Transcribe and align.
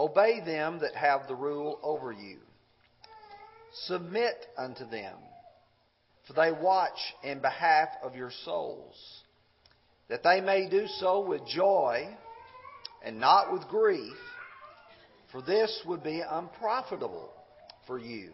Obey 0.00 0.40
them 0.42 0.78
that 0.78 0.94
have 0.94 1.28
the 1.28 1.34
rule 1.34 1.78
over 1.82 2.10
you. 2.10 2.38
Submit 3.84 4.46
unto 4.56 4.88
them, 4.88 5.14
for 6.26 6.32
they 6.32 6.52
watch 6.52 6.98
in 7.22 7.40
behalf 7.40 7.90
of 8.02 8.16
your 8.16 8.30
souls, 8.46 8.96
that 10.08 10.22
they 10.22 10.40
may 10.40 10.70
do 10.70 10.86
so 10.86 11.20
with 11.20 11.46
joy 11.46 12.08
and 13.04 13.20
not 13.20 13.52
with 13.52 13.68
grief, 13.68 14.16
for 15.32 15.42
this 15.42 15.82
would 15.84 16.02
be 16.02 16.22
unprofitable 16.26 17.30
for 17.86 17.98
you. 17.98 18.30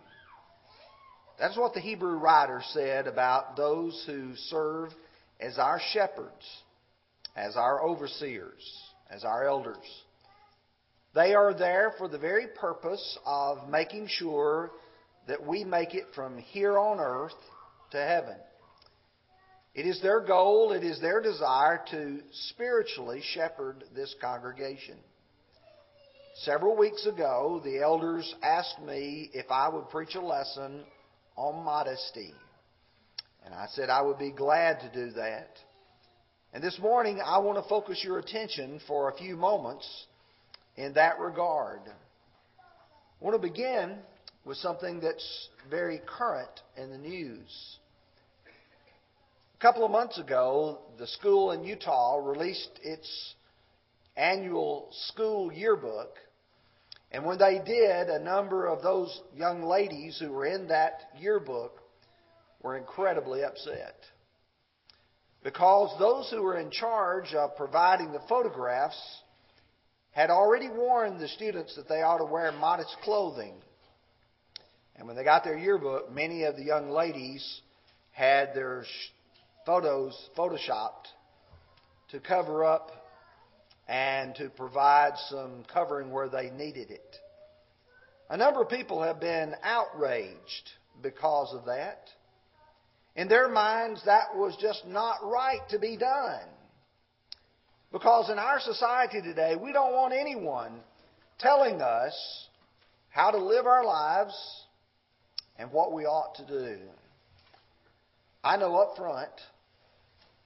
That's 1.36 1.56
what 1.56 1.74
the 1.74 1.80
Hebrew 1.80 2.16
writer 2.16 2.62
said 2.74 3.08
about 3.08 3.56
those 3.56 4.04
who 4.06 4.36
serve 4.36 4.90
as 5.40 5.58
our 5.58 5.80
shepherds, 5.92 6.46
as 7.34 7.56
our 7.56 7.82
overseers, 7.82 8.62
as 9.10 9.24
our 9.24 9.48
elders. 9.48 9.84
They 11.16 11.34
are 11.34 11.54
there 11.54 11.94
for 11.96 12.08
the 12.08 12.18
very 12.18 12.46
purpose 12.46 13.18
of 13.24 13.70
making 13.70 14.06
sure 14.06 14.70
that 15.26 15.46
we 15.46 15.64
make 15.64 15.94
it 15.94 16.04
from 16.14 16.36
here 16.36 16.78
on 16.78 17.00
earth 17.00 17.32
to 17.92 17.96
heaven. 17.96 18.36
It 19.74 19.86
is 19.86 20.02
their 20.02 20.20
goal, 20.20 20.72
it 20.72 20.84
is 20.84 21.00
their 21.00 21.22
desire 21.22 21.82
to 21.90 22.20
spiritually 22.50 23.22
shepherd 23.32 23.84
this 23.94 24.14
congregation. 24.20 24.98
Several 26.42 26.76
weeks 26.76 27.06
ago, 27.06 27.62
the 27.64 27.80
elders 27.80 28.34
asked 28.42 28.82
me 28.82 29.30
if 29.32 29.50
I 29.50 29.70
would 29.70 29.88
preach 29.88 30.16
a 30.16 30.20
lesson 30.20 30.84
on 31.34 31.64
modesty. 31.64 32.34
And 33.42 33.54
I 33.54 33.68
said 33.68 33.88
I 33.88 34.02
would 34.02 34.18
be 34.18 34.32
glad 34.32 34.80
to 34.80 34.90
do 34.92 35.12
that. 35.12 35.48
And 36.52 36.62
this 36.62 36.78
morning, 36.78 37.22
I 37.24 37.38
want 37.38 37.56
to 37.56 37.66
focus 37.70 38.02
your 38.04 38.18
attention 38.18 38.80
for 38.86 39.08
a 39.08 39.16
few 39.16 39.34
moments 39.34 39.88
in 40.76 40.94
that 40.94 41.18
regard. 41.18 41.80
I 41.88 43.24
want 43.24 43.40
to 43.40 43.48
begin 43.48 43.96
with 44.44 44.58
something 44.58 45.00
that's 45.00 45.48
very 45.70 46.00
current 46.06 46.60
in 46.76 46.90
the 46.90 46.98
news. 46.98 47.78
A 49.58 49.62
couple 49.62 49.84
of 49.84 49.90
months 49.90 50.18
ago, 50.18 50.78
the 50.98 51.06
school 51.06 51.52
in 51.52 51.64
Utah 51.64 52.16
released 52.16 52.78
its 52.82 53.34
annual 54.16 54.88
school 55.08 55.50
yearbook. 55.52 56.16
And 57.10 57.24
when 57.24 57.38
they 57.38 57.60
did, 57.64 58.08
a 58.08 58.22
number 58.22 58.66
of 58.66 58.82
those 58.82 59.20
young 59.34 59.62
ladies 59.62 60.18
who 60.20 60.30
were 60.30 60.46
in 60.46 60.68
that 60.68 61.00
yearbook 61.18 61.80
were 62.62 62.76
incredibly 62.76 63.42
upset. 63.42 63.96
Because 65.42 65.96
those 65.98 66.30
who 66.30 66.42
were 66.42 66.58
in 66.58 66.70
charge 66.70 67.32
of 67.34 67.56
providing 67.56 68.12
the 68.12 68.22
photographs 68.28 69.00
had 70.16 70.30
already 70.30 70.70
warned 70.70 71.20
the 71.20 71.28
students 71.28 71.76
that 71.76 71.90
they 71.90 72.00
ought 72.00 72.16
to 72.16 72.24
wear 72.24 72.50
modest 72.50 72.96
clothing. 73.02 73.52
And 74.96 75.06
when 75.06 75.14
they 75.14 75.24
got 75.24 75.44
their 75.44 75.58
yearbook, 75.58 76.10
many 76.10 76.44
of 76.44 76.56
the 76.56 76.64
young 76.64 76.88
ladies 76.88 77.60
had 78.12 78.54
their 78.54 78.86
photos 79.66 80.18
photoshopped 80.34 81.08
to 82.12 82.20
cover 82.20 82.64
up 82.64 82.92
and 83.88 84.34
to 84.36 84.48
provide 84.48 85.12
some 85.28 85.64
covering 85.70 86.10
where 86.10 86.30
they 86.30 86.48
needed 86.48 86.90
it. 86.90 87.16
A 88.30 88.38
number 88.38 88.62
of 88.62 88.70
people 88.70 89.02
have 89.02 89.20
been 89.20 89.54
outraged 89.62 90.70
because 91.02 91.52
of 91.52 91.66
that. 91.66 92.08
In 93.16 93.28
their 93.28 93.50
minds, 93.50 94.00
that 94.06 94.34
was 94.34 94.56
just 94.58 94.86
not 94.86 95.18
right 95.24 95.60
to 95.68 95.78
be 95.78 95.98
done. 95.98 96.48
Because 97.92 98.30
in 98.30 98.38
our 98.38 98.60
society 98.60 99.22
today, 99.22 99.54
we 99.60 99.72
don't 99.72 99.92
want 99.92 100.12
anyone 100.12 100.80
telling 101.38 101.80
us 101.80 102.14
how 103.08 103.30
to 103.30 103.38
live 103.38 103.66
our 103.66 103.84
lives 103.84 104.34
and 105.58 105.70
what 105.72 105.92
we 105.92 106.04
ought 106.04 106.34
to 106.36 106.46
do. 106.46 106.78
I 108.44 108.56
know 108.56 108.76
up 108.76 108.96
front, 108.96 109.30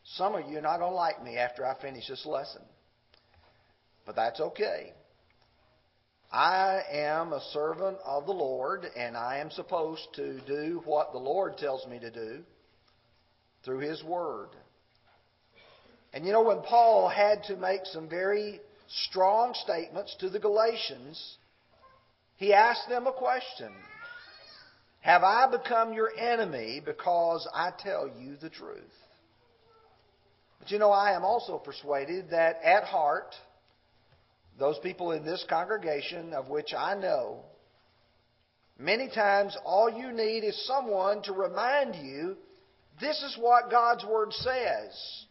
some 0.04 0.34
of 0.34 0.48
you 0.48 0.58
are 0.58 0.62
not 0.62 0.78
going 0.78 0.92
to 0.92 0.96
like 0.96 1.22
me 1.22 1.36
after 1.36 1.66
I 1.66 1.80
finish 1.80 2.08
this 2.08 2.24
lesson. 2.26 2.62
But 4.06 4.16
that's 4.16 4.40
okay. 4.40 4.92
I 6.32 6.82
am 6.92 7.32
a 7.32 7.40
servant 7.52 7.98
of 8.04 8.26
the 8.26 8.32
Lord, 8.32 8.86
and 8.96 9.16
I 9.16 9.38
am 9.38 9.50
supposed 9.50 10.06
to 10.14 10.40
do 10.46 10.80
what 10.84 11.12
the 11.12 11.18
Lord 11.18 11.58
tells 11.58 11.86
me 11.86 11.98
to 11.98 12.10
do 12.10 12.42
through 13.64 13.80
His 13.80 14.02
Word. 14.04 14.50
And 16.12 16.26
you 16.26 16.32
know, 16.32 16.42
when 16.42 16.62
Paul 16.62 17.08
had 17.08 17.44
to 17.44 17.56
make 17.56 17.82
some 17.84 18.08
very 18.08 18.60
strong 18.88 19.54
statements 19.54 20.16
to 20.20 20.28
the 20.28 20.40
Galatians, 20.40 21.36
he 22.36 22.52
asked 22.52 22.88
them 22.88 23.06
a 23.06 23.12
question 23.12 23.72
Have 25.00 25.22
I 25.22 25.48
become 25.50 25.92
your 25.92 26.10
enemy 26.16 26.80
because 26.84 27.46
I 27.54 27.70
tell 27.78 28.10
you 28.18 28.36
the 28.36 28.50
truth? 28.50 28.80
But 30.58 30.70
you 30.70 30.78
know, 30.78 30.90
I 30.90 31.14
am 31.14 31.24
also 31.24 31.58
persuaded 31.58 32.30
that 32.30 32.60
at 32.64 32.84
heart, 32.84 33.34
those 34.58 34.78
people 34.82 35.12
in 35.12 35.24
this 35.24 35.44
congregation, 35.48 36.34
of 36.34 36.48
which 36.48 36.74
I 36.76 36.94
know, 36.94 37.44
many 38.78 39.08
times 39.08 39.56
all 39.64 39.90
you 39.90 40.12
need 40.12 40.44
is 40.44 40.66
someone 40.66 41.22
to 41.22 41.32
remind 41.32 41.94
you 41.94 42.36
this 43.00 43.22
is 43.22 43.38
what 43.40 43.70
God's 43.70 44.04
Word 44.04 44.32
says. 44.32 45.24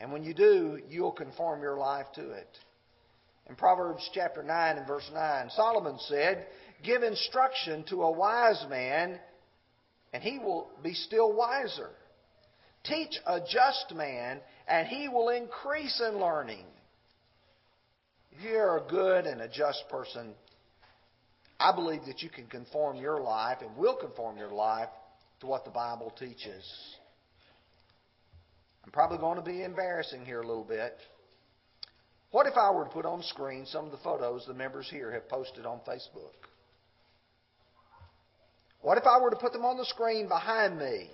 And 0.00 0.10
when 0.12 0.24
you 0.24 0.32
do, 0.32 0.80
you'll 0.88 1.12
conform 1.12 1.60
your 1.60 1.76
life 1.76 2.06
to 2.14 2.30
it. 2.30 2.48
In 3.48 3.54
Proverbs 3.54 4.08
chapter 4.14 4.42
9 4.42 4.78
and 4.78 4.86
verse 4.86 5.08
9, 5.12 5.50
Solomon 5.50 5.98
said, 6.06 6.46
Give 6.82 7.02
instruction 7.02 7.84
to 7.90 8.02
a 8.02 8.10
wise 8.10 8.64
man, 8.70 9.18
and 10.12 10.22
he 10.22 10.38
will 10.38 10.70
be 10.82 10.94
still 10.94 11.32
wiser. 11.32 11.90
Teach 12.84 13.14
a 13.26 13.40
just 13.40 13.92
man, 13.94 14.40
and 14.66 14.88
he 14.88 15.08
will 15.08 15.28
increase 15.28 16.00
in 16.00 16.18
learning. 16.18 16.64
If 18.32 18.44
you're 18.44 18.78
a 18.78 18.88
good 18.88 19.26
and 19.26 19.42
a 19.42 19.48
just 19.48 19.84
person, 19.90 20.32
I 21.58 21.74
believe 21.74 22.06
that 22.06 22.22
you 22.22 22.30
can 22.30 22.46
conform 22.46 22.96
your 22.96 23.20
life 23.20 23.58
and 23.60 23.76
will 23.76 23.96
conform 23.96 24.38
your 24.38 24.52
life 24.52 24.88
to 25.40 25.46
what 25.46 25.66
the 25.66 25.70
Bible 25.70 26.10
teaches. 26.18 26.64
I'm 28.84 28.90
probably 28.90 29.18
going 29.18 29.36
to 29.36 29.42
be 29.44 29.62
embarrassing 29.62 30.24
here 30.24 30.40
a 30.40 30.46
little 30.46 30.64
bit. 30.64 30.96
What 32.30 32.46
if 32.46 32.54
I 32.56 32.70
were 32.70 32.84
to 32.84 32.90
put 32.90 33.06
on 33.06 33.22
screen 33.22 33.66
some 33.66 33.86
of 33.86 33.90
the 33.90 33.98
photos 33.98 34.44
the 34.46 34.54
members 34.54 34.88
here 34.90 35.10
have 35.12 35.28
posted 35.28 35.66
on 35.66 35.80
Facebook? 35.80 36.34
What 38.82 38.98
if 38.98 39.04
I 39.04 39.20
were 39.20 39.30
to 39.30 39.36
put 39.36 39.52
them 39.52 39.64
on 39.64 39.76
the 39.76 39.84
screen 39.84 40.28
behind 40.28 40.78
me 40.78 41.10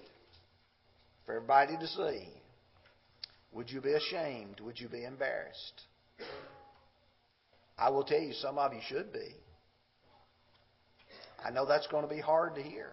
for 1.25 1.35
everybody 1.35 1.77
to 1.77 1.87
see? 1.87 2.29
Would 3.53 3.71
you 3.71 3.81
be 3.81 3.93
ashamed? 3.93 4.61
Would 4.61 4.79
you 4.79 4.89
be 4.89 5.05
embarrassed? 5.05 5.83
I 7.79 7.91
will 7.91 8.05
tell 8.05 8.21
you, 8.21 8.33
some 8.35 8.59
of 8.59 8.73
you 8.73 8.81
should 8.87 9.13
be. 9.13 9.35
I 11.45 11.51
know 11.51 11.67
that's 11.67 11.87
going 11.89 12.07
to 12.07 12.15
be 12.15 12.21
hard 12.21 12.55
to 12.55 12.63
hear. 12.63 12.91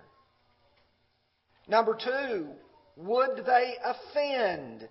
Number 1.67 1.97
two, 2.01 2.47
would 2.95 3.45
they 3.45 3.75
offend? 3.83 4.87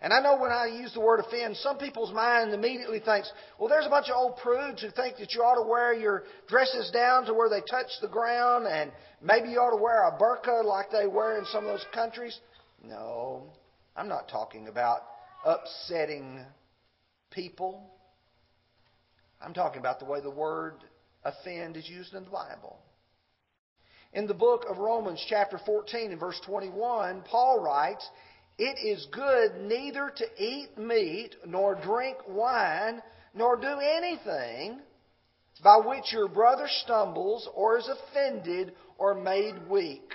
And 0.00 0.12
I 0.12 0.20
know 0.20 0.36
when 0.36 0.50
I 0.50 0.66
use 0.66 0.92
the 0.92 1.00
word 1.00 1.20
offend, 1.20 1.56
some 1.56 1.78
people's 1.78 2.12
mind 2.12 2.52
immediately 2.52 2.98
thinks, 2.98 3.30
well, 3.58 3.68
there's 3.68 3.86
a 3.86 3.90
bunch 3.90 4.08
of 4.08 4.16
old 4.16 4.36
prudes 4.38 4.82
who 4.82 4.90
think 4.90 5.16
that 5.18 5.32
you 5.32 5.42
ought 5.42 5.62
to 5.62 5.68
wear 5.68 5.94
your 5.94 6.24
dresses 6.48 6.90
down 6.90 7.24
to 7.26 7.34
where 7.34 7.48
they 7.48 7.60
touch 7.60 7.86
the 8.00 8.08
ground, 8.08 8.66
and 8.66 8.90
maybe 9.22 9.50
you 9.50 9.58
ought 9.58 9.70
to 9.70 9.80
wear 9.80 10.08
a 10.08 10.18
burqa 10.18 10.64
like 10.64 10.90
they 10.90 11.06
wear 11.06 11.38
in 11.38 11.44
some 11.46 11.64
of 11.64 11.70
those 11.70 11.86
countries. 11.94 12.36
No, 12.82 13.44
I'm 13.96 14.08
not 14.08 14.28
talking 14.28 14.66
about 14.66 15.02
upsetting 15.46 16.44
people. 17.30 17.88
I'm 19.40 19.54
talking 19.54 19.78
about 19.78 20.00
the 20.00 20.04
way 20.04 20.20
the 20.20 20.30
word 20.30 20.74
offend 21.24 21.76
is 21.76 21.88
used 21.88 22.12
in 22.14 22.24
the 22.24 22.30
Bible. 22.30 22.78
In 24.14 24.26
the 24.26 24.34
book 24.34 24.66
of 24.68 24.76
Romans, 24.76 25.24
chapter 25.26 25.58
14, 25.64 26.10
and 26.10 26.20
verse 26.20 26.38
21, 26.44 27.22
Paul 27.22 27.60
writes, 27.60 28.06
It 28.58 28.76
is 28.78 29.06
good 29.10 29.62
neither 29.62 30.12
to 30.14 30.24
eat 30.36 30.76
meat, 30.76 31.34
nor 31.46 31.76
drink 31.76 32.18
wine, 32.28 33.02
nor 33.34 33.56
do 33.56 33.78
anything 33.80 34.80
by 35.64 35.78
which 35.78 36.12
your 36.12 36.28
brother 36.28 36.66
stumbles, 36.84 37.48
or 37.54 37.78
is 37.78 37.88
offended, 37.88 38.74
or 38.98 39.14
made 39.14 39.54
weak. 39.70 40.12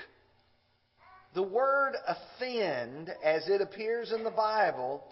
The 1.34 1.42
word 1.42 1.94
offend, 2.08 3.10
as 3.24 3.48
it 3.48 3.62
appears 3.62 4.12
in 4.12 4.24
the 4.24 4.30
Bible, 4.30 5.04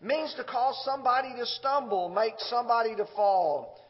means 0.00 0.34
to 0.34 0.44
cause 0.44 0.80
somebody 0.84 1.34
to 1.36 1.46
stumble, 1.46 2.08
make 2.10 2.34
somebody 2.38 2.94
to 2.94 3.06
fall. 3.16 3.80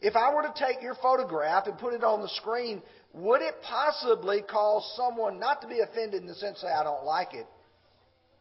If 0.00 0.16
I 0.16 0.34
were 0.34 0.42
to 0.42 0.54
take 0.58 0.82
your 0.82 0.96
photograph 0.96 1.66
and 1.66 1.78
put 1.78 1.94
it 1.94 2.04
on 2.04 2.20
the 2.20 2.28
screen, 2.28 2.82
would 3.14 3.42
it 3.42 3.54
possibly 3.62 4.42
cause 4.42 4.92
someone 4.96 5.38
not 5.38 5.62
to 5.62 5.68
be 5.68 5.80
offended 5.80 6.20
in 6.20 6.26
the 6.26 6.34
sense 6.34 6.60
that 6.62 6.76
I 6.76 6.82
don't 6.82 7.04
like 7.04 7.32
it, 7.32 7.46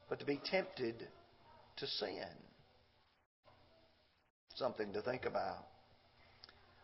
but 0.09 0.19
to 0.19 0.25
be 0.25 0.41
tempted 0.49 0.95
to 1.77 1.87
sin? 1.87 2.27
Something 4.55 4.91
to 4.93 5.01
think 5.01 5.25
about. 5.25 5.65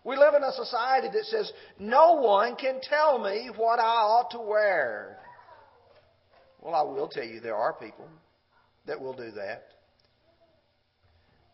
We 0.03 0.17
live 0.17 0.35
in 0.35 0.43
a 0.43 0.53
society 0.53 1.07
that 1.11 1.25
says 1.25 1.51
no 1.79 2.13
one 2.13 2.55
can 2.55 2.79
tell 2.81 3.19
me 3.19 3.49
what 3.55 3.79
I 3.79 3.83
ought 3.83 4.31
to 4.31 4.39
wear. 4.39 5.17
Well, 6.61 6.75
I 6.75 6.83
will 6.83 7.07
tell 7.07 7.25
you 7.25 7.39
there 7.39 7.55
are 7.55 7.73
people 7.73 8.07
that 8.85 9.01
will 9.01 9.13
do 9.13 9.31
that. 9.31 9.63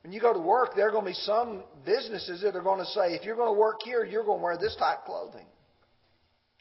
When 0.04 0.12
you 0.12 0.20
go 0.20 0.34
to 0.34 0.40
work, 0.40 0.76
there 0.76 0.88
are 0.88 0.92
going 0.92 1.06
to 1.06 1.12
be 1.12 1.16
some 1.16 1.64
businesses 1.86 2.42
that 2.42 2.56
are 2.56 2.62
going 2.62 2.80
to 2.80 2.86
say, 2.92 3.14
if 3.14 3.24
you're 3.24 3.36
going 3.36 3.54
to 3.54 3.60
work 3.60 3.80
here, 3.84 4.06
you're 4.06 4.24
going 4.24 4.40
to 4.40 4.44
wear 4.44 4.58
this 4.58 4.76
type 4.76 5.00
of 5.00 5.06
clothing. 5.06 5.46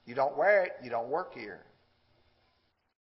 You 0.07 0.15
don't 0.15 0.37
wear 0.37 0.65
it, 0.65 0.73
you 0.83 0.91
don't 0.91 1.09
work 1.09 1.35
here. 1.35 1.61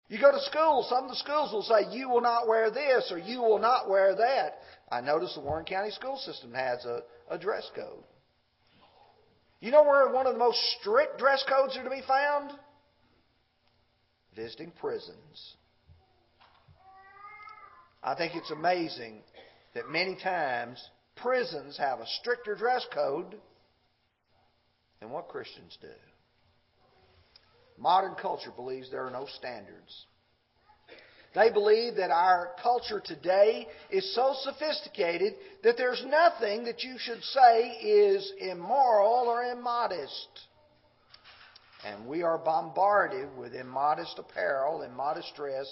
You 0.09 0.19
go 0.19 0.31
to 0.31 0.39
school, 0.41 0.85
some 0.89 1.03
of 1.03 1.09
the 1.09 1.17
schools 1.17 1.51
will 1.51 1.63
say, 1.63 1.91
you 1.91 2.09
will 2.09 2.21
not 2.21 2.47
wear 2.47 2.71
this 2.71 3.11
or 3.11 3.17
you 3.17 3.41
will 3.41 3.59
not 3.59 3.89
wear 3.89 4.15
that. 4.15 4.59
I 4.89 5.01
notice 5.01 5.33
the 5.35 5.41
Warren 5.41 5.65
County 5.65 5.91
school 5.91 6.17
system 6.17 6.53
has 6.53 6.85
a, 6.85 7.01
a 7.29 7.37
dress 7.37 7.69
code. 7.75 8.03
You 9.59 9.71
know 9.71 9.83
where 9.83 10.09
one 10.11 10.27
of 10.27 10.33
the 10.33 10.39
most 10.39 10.59
strict 10.79 11.17
dress 11.17 11.43
codes 11.47 11.75
are 11.77 11.83
to 11.83 11.89
be 11.89 12.03
found? 12.07 12.51
Visiting 14.35 14.71
prisons. 14.79 15.55
I 18.01 18.15
think 18.15 18.33
it's 18.35 18.51
amazing 18.51 19.23
that 19.73 19.89
many 19.89 20.15
times 20.15 20.81
prisons 21.17 21.77
have 21.77 21.99
a 21.99 22.05
stricter 22.21 22.55
dress 22.55 22.85
code 22.93 23.35
than 25.01 25.09
what 25.09 25.27
Christians 25.27 25.77
do. 25.81 25.87
Modern 27.77 28.15
culture 28.15 28.51
believes 28.55 28.89
there 28.89 29.05
are 29.05 29.11
no 29.11 29.27
standards. 29.37 30.05
They 31.35 31.51
believe 31.51 31.95
that 31.97 32.09
our 32.09 32.53
culture 32.63 32.99
today 32.99 33.67
is 33.91 34.15
so 34.15 34.33
sophisticated 34.41 35.35
that 35.63 35.77
there's 35.77 36.03
nothing 36.07 36.63
that 36.65 36.83
you 36.83 36.95
should 36.97 37.21
say 37.21 37.69
is 37.79 38.33
immoral 38.39 39.27
or 39.27 39.43
immodest. 39.43 40.27
And 41.85 42.07
we 42.07 42.23
are 42.23 42.39
bombarded 42.39 43.29
with 43.37 43.53
immodest 43.53 44.17
apparel, 44.17 44.81
immodest 44.81 45.35
dress 45.35 45.71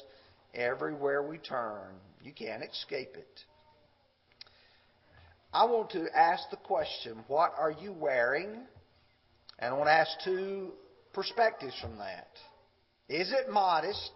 everywhere 0.53 1.23
we 1.23 1.39
turn. 1.39 1.95
You 2.23 2.31
can't 2.31 2.63
escape 2.63 3.15
it. 3.15 3.39
I 5.51 5.65
want 5.65 5.89
to 5.91 6.05
ask 6.15 6.43
the 6.51 6.57
question 6.57 7.23
what 7.27 7.53
are 7.57 7.71
you 7.71 7.91
wearing? 7.91 8.51
And 9.57 9.73
I 9.73 9.77
want 9.77 9.87
to 9.87 9.93
ask 9.93 10.11
two 10.23 10.73
perspectives 11.15 11.73
from 11.81 11.97
that. 11.97 12.27
Is 13.09 13.31
it 13.31 13.51
modest? 13.51 14.11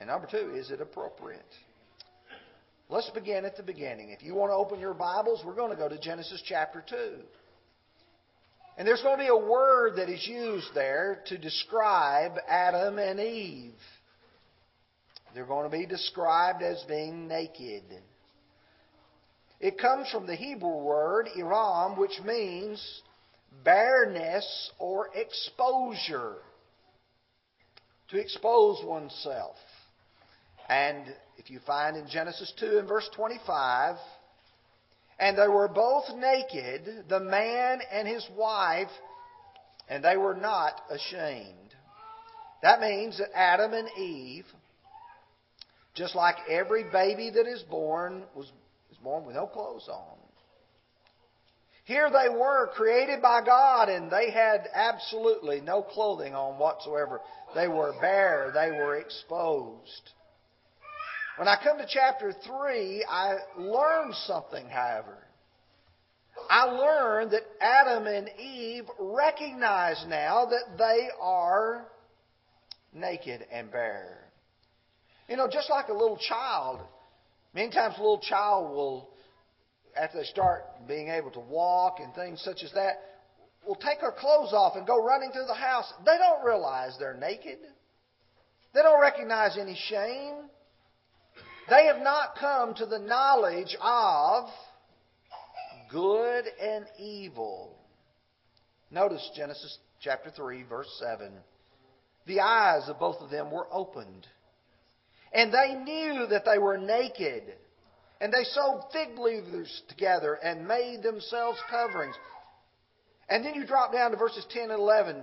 And 0.00 0.08
number 0.08 0.26
two, 0.28 0.54
is 0.56 0.70
it 0.70 0.80
appropriate? 0.80 1.44
Let's 2.88 3.10
begin 3.10 3.44
at 3.44 3.56
the 3.56 3.62
beginning. 3.62 4.10
If 4.10 4.24
you 4.24 4.34
want 4.34 4.50
to 4.50 4.56
open 4.56 4.80
your 4.80 4.94
Bibles, 4.94 5.42
we're 5.44 5.54
going 5.54 5.70
to 5.70 5.76
go 5.76 5.88
to 5.88 6.00
Genesis 6.00 6.42
chapter 6.44 6.82
2. 6.88 6.96
And 8.78 8.88
there's 8.88 9.02
going 9.02 9.18
to 9.18 9.22
be 9.22 9.28
a 9.28 9.36
word 9.36 9.96
that 9.96 10.08
is 10.08 10.26
used 10.26 10.68
there 10.74 11.22
to 11.26 11.38
describe 11.38 12.32
Adam 12.48 12.98
and 12.98 13.20
Eve. 13.20 13.74
They're 15.34 15.46
going 15.46 15.70
to 15.70 15.76
be 15.76 15.86
described 15.86 16.62
as 16.62 16.82
being 16.88 17.28
naked. 17.28 17.82
It 19.60 19.78
comes 19.78 20.10
from 20.10 20.26
the 20.26 20.34
Hebrew 20.34 20.78
word 20.78 21.28
iram, 21.36 21.98
which 21.98 22.18
means 22.24 23.02
bareness 23.64 24.70
or 24.78 25.08
exposure. 25.14 26.36
To 28.10 28.18
expose 28.18 28.84
oneself. 28.84 29.56
And 30.68 31.04
if 31.38 31.48
you 31.48 31.60
find 31.66 31.96
in 31.96 32.08
Genesis 32.08 32.52
2 32.58 32.78
and 32.78 32.88
verse 32.88 33.08
25, 33.14 33.96
and 35.20 35.36
they 35.36 35.46
were 35.46 35.68
both 35.68 36.04
naked, 36.16 37.04
the 37.08 37.20
man 37.20 37.80
and 37.92 38.08
his 38.08 38.26
wife, 38.36 38.88
and 39.88 40.02
they 40.02 40.16
were 40.16 40.34
not 40.34 40.80
ashamed. 40.90 41.74
That 42.62 42.80
means 42.80 43.18
that 43.18 43.28
Adam 43.34 43.72
and 43.74 43.88
Eve, 43.98 44.46
just 45.94 46.14
like 46.14 46.36
every 46.48 46.84
baby 46.84 47.30
that 47.30 47.46
is 47.46 47.62
born, 47.62 48.22
was, 48.34 48.50
was 48.88 48.98
born 49.02 49.26
with 49.26 49.34
no 49.34 49.46
clothes 49.46 49.88
on. 49.88 50.19
Here 51.90 52.08
they 52.08 52.28
were, 52.28 52.68
created 52.76 53.20
by 53.20 53.44
God, 53.44 53.88
and 53.88 54.12
they 54.12 54.30
had 54.30 54.68
absolutely 54.72 55.60
no 55.60 55.82
clothing 55.82 56.36
on 56.36 56.56
whatsoever. 56.56 57.20
They 57.52 57.66
were 57.66 57.92
bare, 58.00 58.52
they 58.54 58.70
were 58.70 58.94
exposed. 58.94 60.10
When 61.36 61.48
I 61.48 61.56
come 61.60 61.78
to 61.78 61.86
chapter 61.92 62.32
3, 62.32 63.04
I 63.10 63.38
learn 63.58 64.12
something, 64.12 64.68
however. 64.68 65.18
I 66.48 66.66
learned 66.66 67.32
that 67.32 67.42
Adam 67.60 68.06
and 68.06 68.28
Eve 68.38 68.84
recognize 69.00 70.04
now 70.06 70.46
that 70.46 70.78
they 70.78 71.08
are 71.20 71.86
naked 72.94 73.44
and 73.50 73.68
bare. 73.72 74.30
You 75.28 75.36
know, 75.36 75.48
just 75.52 75.68
like 75.68 75.88
a 75.88 75.92
little 75.92 76.18
child, 76.18 76.82
many 77.52 77.72
times 77.72 77.96
a 77.98 78.00
little 78.00 78.20
child 78.20 78.70
will, 78.70 79.09
after 79.96 80.18
they 80.18 80.24
start 80.24 80.64
being 80.86 81.08
able 81.08 81.30
to 81.32 81.40
walk 81.40 81.98
and 82.00 82.14
things 82.14 82.40
such 82.42 82.62
as 82.62 82.72
that, 82.72 83.00
will 83.66 83.76
take 83.76 84.00
their 84.00 84.12
clothes 84.12 84.52
off 84.52 84.76
and 84.76 84.86
go 84.86 85.02
running 85.04 85.30
through 85.32 85.46
the 85.46 85.54
house. 85.54 85.92
They 86.04 86.16
don't 86.18 86.44
realize 86.44 86.96
they're 86.98 87.14
naked. 87.14 87.58
They 88.74 88.82
don't 88.82 89.00
recognize 89.00 89.58
any 89.58 89.76
shame. 89.88 90.34
They 91.68 91.86
have 91.86 92.02
not 92.02 92.36
come 92.38 92.74
to 92.74 92.86
the 92.86 92.98
knowledge 92.98 93.76
of 93.80 94.48
good 95.90 96.44
and 96.60 96.86
evil. 96.98 97.76
Notice 98.90 99.28
Genesis 99.36 99.78
chapter 100.00 100.30
3, 100.30 100.64
verse 100.64 100.88
7. 100.98 101.32
The 102.26 102.40
eyes 102.40 102.88
of 102.88 102.98
both 102.98 103.20
of 103.20 103.30
them 103.30 103.50
were 103.50 103.66
opened, 103.72 104.26
and 105.32 105.52
they 105.52 105.74
knew 105.74 106.26
that 106.28 106.44
they 106.44 106.58
were 106.58 106.78
naked. 106.78 107.54
And 108.20 108.32
they 108.32 108.44
sewed 108.44 108.82
fig 108.92 109.18
leaves 109.18 109.82
together 109.88 110.34
and 110.34 110.68
made 110.68 111.02
themselves 111.02 111.58
coverings. 111.70 112.14
And 113.28 113.44
then 113.44 113.54
you 113.54 113.66
drop 113.66 113.92
down 113.92 114.10
to 114.10 114.16
verses 114.16 114.44
10 114.50 114.64
and 114.64 114.72
11. 114.72 115.22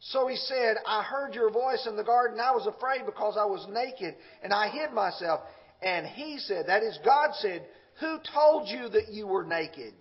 So 0.00 0.26
he 0.26 0.36
said, 0.36 0.78
I 0.84 1.02
heard 1.02 1.34
your 1.34 1.50
voice 1.50 1.86
in 1.86 1.96
the 1.96 2.02
garden. 2.02 2.40
I 2.40 2.50
was 2.50 2.66
afraid 2.66 3.06
because 3.06 3.36
I 3.38 3.44
was 3.44 3.66
naked 3.70 4.16
and 4.42 4.52
I 4.52 4.68
hid 4.68 4.92
myself. 4.92 5.40
And 5.80 6.06
he 6.06 6.38
said, 6.38 6.66
that 6.66 6.82
is, 6.82 6.98
God 7.04 7.30
said, 7.34 7.64
Who 8.00 8.18
told 8.34 8.68
you 8.68 8.88
that 8.88 9.08
you 9.10 9.28
were 9.28 9.44
naked? 9.44 9.94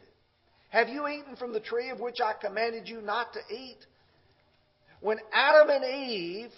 Have 0.69 0.89
you 0.89 1.07
eaten 1.07 1.35
from 1.35 1.53
the 1.53 1.59
tree 1.59 1.89
of 1.89 1.99
which 1.99 2.19
I 2.19 2.33
commanded 2.33 2.87
you 2.87 3.01
not 3.01 3.33
to 3.33 3.39
eat? 3.53 3.77
When 5.01 5.17
Adam 5.33 5.69
and 5.69 5.83
Eve 5.83 6.51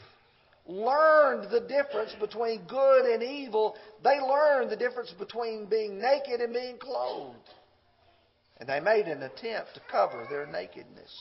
learned 0.65 1.51
the 1.51 1.61
difference 1.61 2.13
between 2.19 2.65
good 2.67 3.05
and 3.05 3.21
evil, 3.21 3.75
they 4.03 4.19
learned 4.19 4.69
the 4.69 4.77
difference 4.77 5.11
between 5.17 5.65
being 5.65 5.99
naked 5.99 6.39
and 6.39 6.53
being 6.53 6.77
clothed. 6.77 7.37
And 8.57 8.69
they 8.69 8.79
made 8.79 9.07
an 9.07 9.23
attempt 9.23 9.73
to 9.75 9.81
cover 9.91 10.25
their 10.29 10.45
nakedness. 10.45 11.13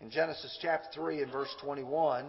In 0.00 0.10
Genesis 0.10 0.58
chapter 0.60 0.88
3 0.94 1.22
and 1.22 1.32
verse 1.32 1.54
21, 1.60 2.26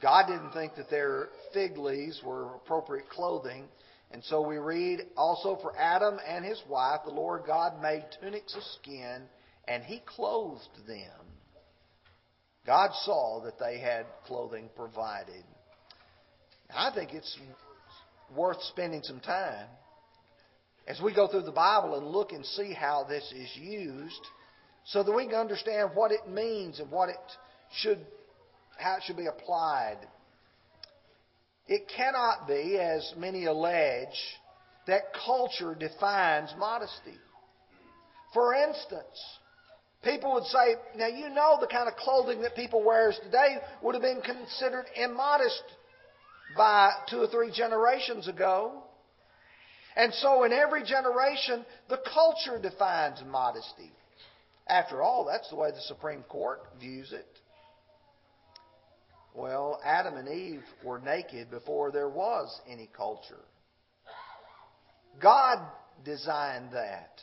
God 0.00 0.26
didn't 0.26 0.52
think 0.52 0.74
that 0.76 0.90
their 0.90 1.28
fig 1.52 1.78
leaves 1.78 2.20
were 2.24 2.54
appropriate 2.54 3.08
clothing. 3.08 3.64
And 4.12 4.22
so 4.24 4.46
we 4.46 4.58
read 4.58 5.00
also 5.16 5.58
for 5.60 5.76
Adam 5.76 6.18
and 6.26 6.44
his 6.44 6.62
wife, 6.68 7.00
the 7.04 7.12
Lord 7.12 7.42
God 7.46 7.82
made 7.82 8.04
tunics 8.20 8.54
of 8.54 8.62
skin 8.80 9.22
and 9.66 9.82
he 9.82 10.00
clothed 10.06 10.86
them. 10.86 11.25
God 12.66 12.90
saw 13.04 13.42
that 13.44 13.58
they 13.58 13.78
had 13.78 14.06
clothing 14.26 14.68
provided. 14.74 15.44
I 16.74 16.90
think 16.92 17.14
it's 17.14 17.38
worth 18.36 18.60
spending 18.62 19.02
some 19.04 19.20
time 19.20 19.68
as 20.88 21.00
we 21.00 21.14
go 21.14 21.28
through 21.28 21.42
the 21.42 21.52
Bible 21.52 21.96
and 21.96 22.06
look 22.08 22.32
and 22.32 22.44
see 22.44 22.72
how 22.72 23.06
this 23.08 23.32
is 23.34 23.50
used 23.56 24.20
so 24.84 25.02
that 25.02 25.12
we 25.12 25.26
can 25.26 25.36
understand 25.36 25.90
what 25.94 26.10
it 26.12 26.28
means 26.28 26.80
and 26.80 26.90
what 26.90 27.08
it 27.08 27.16
should, 27.80 27.98
how 28.78 28.96
it 28.96 29.02
should 29.04 29.16
be 29.16 29.26
applied. 29.26 29.98
It 31.68 31.90
cannot 31.96 32.46
be, 32.46 32.78
as 32.78 33.14
many 33.16 33.46
allege, 33.46 34.16
that 34.86 35.12
culture 35.24 35.74
defines 35.74 36.54
modesty. 36.58 37.18
For 38.32 38.54
instance, 38.54 39.18
people 40.02 40.34
would 40.34 40.44
say, 40.44 40.76
now 40.96 41.08
you 41.08 41.28
know 41.30 41.58
the 41.60 41.66
kind 41.66 41.88
of 41.88 41.96
clothing 41.96 42.42
that 42.42 42.54
people 42.54 42.84
wears 42.84 43.18
today 43.24 43.56
would 43.82 43.94
have 43.94 44.02
been 44.02 44.20
considered 44.20 44.86
immodest 44.96 45.62
by 46.56 46.92
two 47.10 47.18
or 47.18 47.28
three 47.28 47.50
generations 47.50 48.28
ago. 48.28 48.82
And 49.96 50.12
so 50.14 50.44
in 50.44 50.52
every 50.52 50.84
generation, 50.84 51.64
the 51.88 51.98
culture 52.12 52.60
defines 52.60 53.22
modesty. 53.26 53.90
After 54.68 55.02
all, 55.02 55.24
that's 55.24 55.48
the 55.48 55.56
way 55.56 55.70
the 55.70 55.80
Supreme 55.82 56.22
Court 56.24 56.60
views 56.80 57.12
it. 57.12 57.26
Well, 59.34 59.80
Adam 59.84 60.16
and 60.16 60.28
Eve 60.28 60.64
were 60.82 60.98
naked 60.98 61.50
before 61.50 61.90
there 61.92 62.08
was 62.08 62.58
any 62.68 62.88
culture. 62.96 63.44
God 65.20 65.58
designed 66.04 66.72
that. 66.72 67.20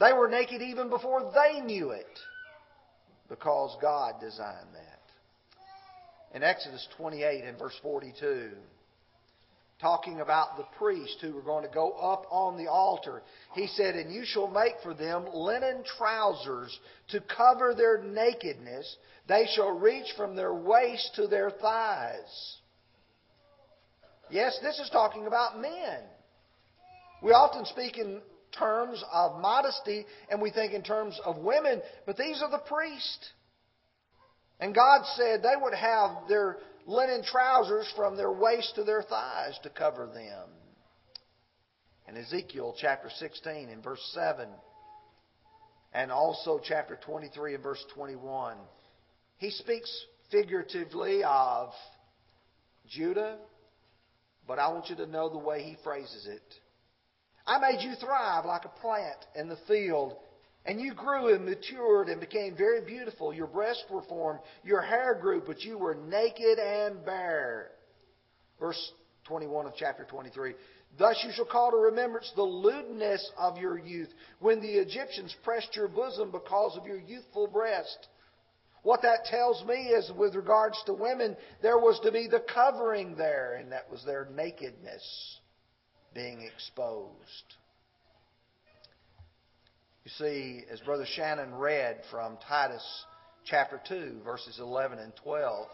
They 0.00 0.14
were 0.14 0.28
naked 0.28 0.62
even 0.62 0.88
before 0.88 1.30
they 1.34 1.60
knew 1.60 1.90
it 1.90 2.18
because 3.28 3.76
God 3.82 4.14
designed 4.20 4.74
that. 4.74 6.36
In 6.36 6.42
Exodus 6.42 6.86
28 6.96 7.44
and 7.44 7.58
verse 7.58 7.78
42, 7.82 8.52
talking 9.80 10.20
about 10.20 10.56
the 10.56 10.64
priests 10.78 11.18
who 11.20 11.34
were 11.34 11.42
going 11.42 11.64
to 11.64 11.74
go 11.74 11.92
up 11.92 12.24
on 12.30 12.56
the 12.56 12.70
altar. 12.70 13.22
He 13.54 13.66
said, 13.66 13.94
And 13.94 14.12
you 14.12 14.24
shall 14.24 14.48
make 14.48 14.74
for 14.82 14.94
them 14.94 15.26
linen 15.32 15.84
trousers 15.98 16.78
to 17.08 17.20
cover 17.20 17.74
their 17.74 18.02
nakedness. 18.02 18.96
They 19.28 19.46
shall 19.54 19.70
reach 19.70 20.06
from 20.16 20.34
their 20.34 20.54
waist 20.54 21.12
to 21.16 21.26
their 21.26 21.50
thighs. 21.50 22.56
Yes, 24.30 24.58
this 24.62 24.78
is 24.78 24.88
talking 24.90 25.26
about 25.26 25.60
men. 25.60 26.00
We 27.22 27.32
often 27.32 27.64
speak 27.66 27.98
in 27.98 28.20
terms 28.58 29.02
of 29.12 29.40
modesty 29.40 30.06
and 30.30 30.40
we 30.40 30.50
think 30.50 30.72
in 30.72 30.82
terms 30.82 31.18
of 31.24 31.38
women, 31.38 31.80
but 32.06 32.16
these 32.16 32.42
are 32.42 32.50
the 32.50 32.58
priests. 32.58 33.30
And 34.58 34.74
God 34.74 35.02
said 35.16 35.42
they 35.42 35.60
would 35.60 35.74
have 35.74 36.28
their 36.28 36.58
linen 36.86 37.22
trousers 37.24 37.90
from 37.96 38.16
their 38.16 38.32
waist 38.32 38.74
to 38.74 38.84
their 38.84 39.02
thighs 39.02 39.58
to 39.62 39.70
cover 39.70 40.06
them. 40.06 40.48
In 42.08 42.16
Ezekiel 42.16 42.74
chapter 42.78 43.08
16 43.18 43.68
and 43.68 43.82
verse 43.82 44.02
7, 44.14 44.48
and 45.92 46.10
also 46.10 46.60
chapter 46.62 46.98
23 47.04 47.54
and 47.54 47.62
verse 47.62 47.84
21, 47.94 48.56
he 49.38 49.50
speaks 49.50 49.90
figuratively 50.30 51.22
of 51.24 51.70
Judah, 52.88 53.38
but 54.46 54.58
I 54.58 54.68
want 54.68 54.90
you 54.90 54.96
to 54.96 55.06
know 55.06 55.28
the 55.28 55.38
way 55.38 55.62
he 55.62 55.76
phrases 55.82 56.26
it. 56.26 56.42
I 57.46 57.58
made 57.58 57.82
you 57.82 57.94
thrive 57.94 58.44
like 58.44 58.64
a 58.64 58.80
plant 58.80 59.18
in 59.34 59.48
the 59.48 59.58
field 59.66 60.16
and 60.66 60.80
you 60.80 60.94
grew 60.94 61.34
and 61.34 61.44
matured 61.44 62.08
and 62.08 62.20
became 62.20 62.56
very 62.56 62.84
beautiful. 62.84 63.32
Your 63.32 63.46
breasts 63.46 63.84
were 63.90 64.02
formed, 64.02 64.40
your 64.62 64.82
hair 64.82 65.18
grew, 65.20 65.42
but 65.46 65.62
you 65.62 65.78
were 65.78 65.94
naked 65.94 66.58
and 66.58 67.04
bare. 67.04 67.70
Verse 68.58 68.92
21 69.24 69.66
of 69.66 69.72
chapter 69.76 70.04
23. 70.04 70.54
Thus 70.98 71.22
you 71.24 71.32
shall 71.34 71.46
call 71.46 71.70
to 71.70 71.76
remembrance 71.76 72.30
the 72.36 72.42
lewdness 72.42 73.30
of 73.38 73.58
your 73.58 73.78
youth, 73.78 74.10
when 74.40 74.60
the 74.60 74.68
Egyptians 74.68 75.34
pressed 75.44 75.74
your 75.76 75.88
bosom 75.88 76.30
because 76.30 76.76
of 76.76 76.84
your 76.84 76.98
youthful 76.98 77.46
breast. 77.46 78.08
What 78.82 79.02
that 79.02 79.24
tells 79.26 79.64
me 79.66 79.74
is, 79.74 80.10
with 80.16 80.34
regards 80.34 80.82
to 80.86 80.92
women, 80.92 81.36
there 81.62 81.78
was 81.78 82.00
to 82.02 82.12
be 82.12 82.28
the 82.28 82.42
covering 82.52 83.14
there, 83.14 83.54
and 83.54 83.72
that 83.72 83.90
was 83.90 84.04
their 84.04 84.28
nakedness 84.34 85.39
being 86.14 86.42
exposed. 86.42 87.54
You 90.04 90.10
see, 90.16 90.64
as 90.72 90.80
Brother 90.80 91.06
Shannon 91.06 91.54
read 91.54 92.00
from 92.10 92.38
Titus 92.48 92.82
chapter 93.44 93.80
2, 93.88 94.20
verses 94.24 94.58
11 94.58 94.98
and 94.98 95.12
12, 95.22 95.66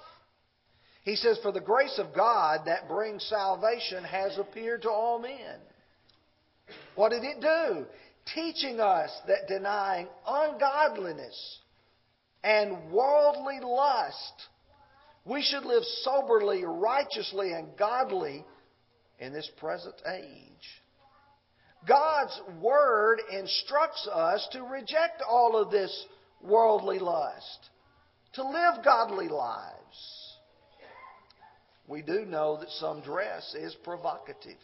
he 1.05 1.15
says, 1.15 1.39
For 1.43 1.53
the 1.53 1.61
grace 1.61 1.99
of 1.99 2.15
God 2.15 2.63
that 2.67 2.89
brings 2.89 3.25
salvation 3.25 4.03
has 4.05 4.37
appeared 4.39 4.83
to 4.83 4.91
all 4.91 5.21
men. 5.21 5.61
What 6.97 7.11
did 7.11 7.23
it 7.23 7.41
do? 7.41 7.87
Teaching 8.35 8.81
us 8.81 9.11
that 9.29 9.47
denying 9.47 10.09
ungodliness 10.27 11.59
and 12.43 12.91
worldly 12.91 13.61
lust, 13.63 14.49
we 15.25 15.43
should 15.43 15.65
live 15.65 15.85
soberly, 16.03 16.65
righteously, 16.65 17.53
and 17.53 17.69
godly 17.79 18.45
in 19.19 19.33
this 19.33 19.51
present 19.59 19.95
age. 20.13 20.83
God's 21.87 22.41
Word 22.61 23.21
instructs 23.31 24.09
us 24.13 24.47
to 24.53 24.63
reject 24.63 25.23
all 25.29 25.57
of 25.57 25.71
this 25.71 26.05
worldly 26.43 26.99
lust, 26.99 27.71
to 28.35 28.43
live 28.43 28.85
godly 28.85 29.29
lives. 29.29 30.27
We 31.89 32.03
do 32.03 32.25
know 32.25 32.59
that 32.59 32.71
some 32.71 33.01
dress 33.03 33.55
is 33.55 33.75
provocative. 33.85 34.59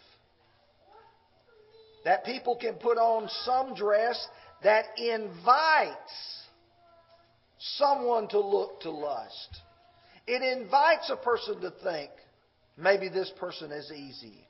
That 2.05 2.25
people 2.25 2.57
can 2.57 2.75
put 2.75 2.99
on 2.99 3.29
some 3.45 3.75
dress 3.77 4.27
that 4.65 4.87
invites 4.97 6.43
someone 7.59 8.27
to 8.29 8.41
look 8.41 8.81
to 8.81 8.91
lust. 8.91 9.61
It 10.27 10.43
invites 10.59 11.11
a 11.11 11.17
person 11.17 11.61
to 11.61 11.73
think, 11.83 12.11
maybe 12.77 13.09
this 13.09 13.31
person 13.39 13.73
is 13.73 13.91
easy. 13.91 14.47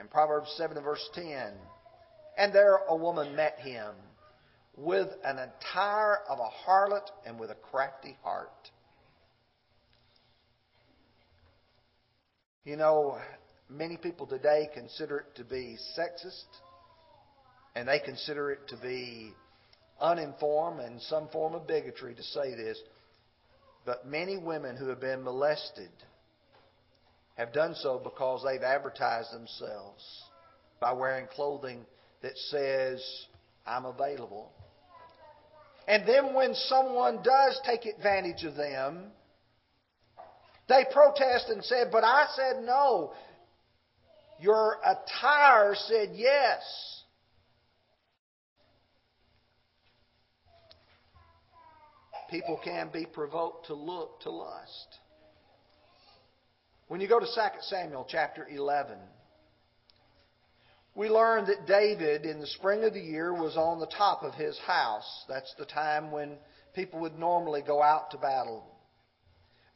In 0.00 0.08
Proverbs 0.08 0.52
7 0.56 0.76
and 0.76 0.84
verse 0.84 1.08
10, 1.14 1.52
and 2.36 2.52
there 2.52 2.80
a 2.88 2.96
woman 2.96 3.36
met 3.36 3.58
him 3.60 3.94
with 4.76 5.08
an 5.24 5.38
attire 5.38 6.18
of 6.28 6.38
a 6.38 6.68
harlot 6.68 7.08
and 7.26 7.38
with 7.38 7.50
a 7.50 7.54
crafty 7.54 8.16
heart. 8.22 8.50
You 12.64 12.76
know, 12.76 13.18
many 13.68 13.96
people 13.96 14.26
today 14.26 14.68
consider 14.74 15.18
it 15.18 15.36
to 15.36 15.44
be 15.44 15.76
sexist, 15.96 16.44
and 17.76 17.86
they 17.86 18.00
consider 18.00 18.50
it 18.50 18.68
to 18.68 18.76
be 18.76 19.32
uninformed 20.00 20.80
and 20.80 21.00
some 21.02 21.28
form 21.28 21.54
of 21.54 21.66
bigotry 21.66 22.14
to 22.14 22.22
say 22.22 22.54
this. 22.54 22.78
But 23.84 24.06
many 24.06 24.38
women 24.38 24.76
who 24.76 24.88
have 24.88 25.00
been 25.00 25.22
molested 25.22 25.90
have 27.34 27.52
done 27.52 27.74
so 27.74 28.00
because 28.02 28.44
they've 28.44 28.62
advertised 28.62 29.32
themselves 29.32 30.04
by 30.80 30.92
wearing 30.92 31.26
clothing 31.26 31.84
that 32.22 32.36
says, 32.36 33.04
I'm 33.66 33.84
available. 33.84 34.52
And 35.86 36.06
then 36.08 36.34
when 36.34 36.54
someone 36.54 37.22
does 37.22 37.60
take 37.66 37.84
advantage 37.84 38.44
of 38.44 38.54
them, 38.54 39.10
they 40.68 40.86
protest 40.92 41.50
and 41.50 41.62
said, 41.64 41.88
But 41.92 42.04
I 42.04 42.26
said 42.34 42.62
no. 42.64 43.12
Your 44.40 44.78
attire 44.82 45.74
said 45.74 46.10
yes. 46.14 46.62
People 52.30 52.58
can 52.64 52.88
be 52.92 53.06
provoked 53.06 53.66
to 53.66 53.74
look 53.74 54.20
to 54.22 54.30
lust. 54.30 54.98
When 56.88 57.00
you 57.00 57.08
go 57.08 57.18
to 57.18 57.26
2 57.26 57.30
Samuel 57.62 58.06
chapter 58.08 58.46
11, 58.46 58.98
we 60.94 61.08
learn 61.08 61.46
that 61.46 61.66
David, 61.66 62.24
in 62.26 62.40
the 62.40 62.46
spring 62.46 62.84
of 62.84 62.92
the 62.92 63.00
year, 63.00 63.32
was 63.32 63.56
on 63.56 63.80
the 63.80 63.86
top 63.86 64.22
of 64.22 64.34
his 64.34 64.58
house. 64.58 65.24
That's 65.28 65.52
the 65.58 65.64
time 65.64 66.10
when 66.10 66.36
people 66.74 67.00
would 67.00 67.18
normally 67.18 67.62
go 67.62 67.82
out 67.82 68.10
to 68.10 68.18
battle. 68.18 68.66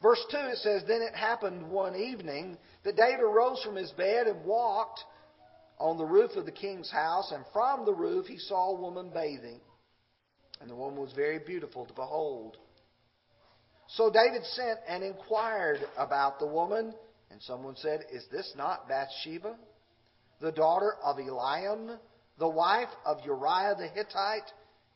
Verse 0.01 0.23
2, 0.29 0.37
it 0.37 0.57
says, 0.57 0.83
Then 0.87 1.01
it 1.01 1.15
happened 1.15 1.69
one 1.69 1.95
evening 1.95 2.57
that 2.83 2.95
David 2.95 3.21
arose 3.21 3.61
from 3.63 3.75
his 3.75 3.91
bed 3.91 4.27
and 4.27 4.45
walked 4.45 5.03
on 5.79 5.97
the 5.97 6.05
roof 6.05 6.31
of 6.35 6.45
the 6.45 6.51
king's 6.51 6.91
house, 6.91 7.31
and 7.33 7.43
from 7.51 7.85
the 7.85 7.93
roof 7.93 8.27
he 8.27 8.37
saw 8.37 8.69
a 8.69 8.79
woman 8.79 9.09
bathing. 9.13 9.59
And 10.61 10.69
the 10.69 10.75
woman 10.75 11.01
was 11.01 11.11
very 11.13 11.39
beautiful 11.39 11.85
to 11.85 11.93
behold. 11.93 12.57
So 13.95 14.11
David 14.11 14.45
sent 14.45 14.79
and 14.87 15.03
inquired 15.03 15.79
about 15.97 16.39
the 16.39 16.45
woman, 16.45 16.93
and 17.31 17.41
someone 17.41 17.75
said, 17.75 18.01
Is 18.11 18.23
this 18.31 18.53
not 18.55 18.87
Bathsheba, 18.87 19.55
the 20.39 20.51
daughter 20.51 20.93
of 21.03 21.17
Eliam, 21.17 21.97
the 22.37 22.47
wife 22.47 22.89
of 23.05 23.17
Uriah 23.25 23.75
the 23.77 23.87
Hittite? 23.87 24.51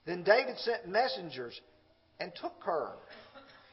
Then 0.06 0.24
David 0.24 0.58
sent 0.60 0.88
messengers 0.88 1.60
and 2.20 2.32
took 2.40 2.54
her. 2.66 2.92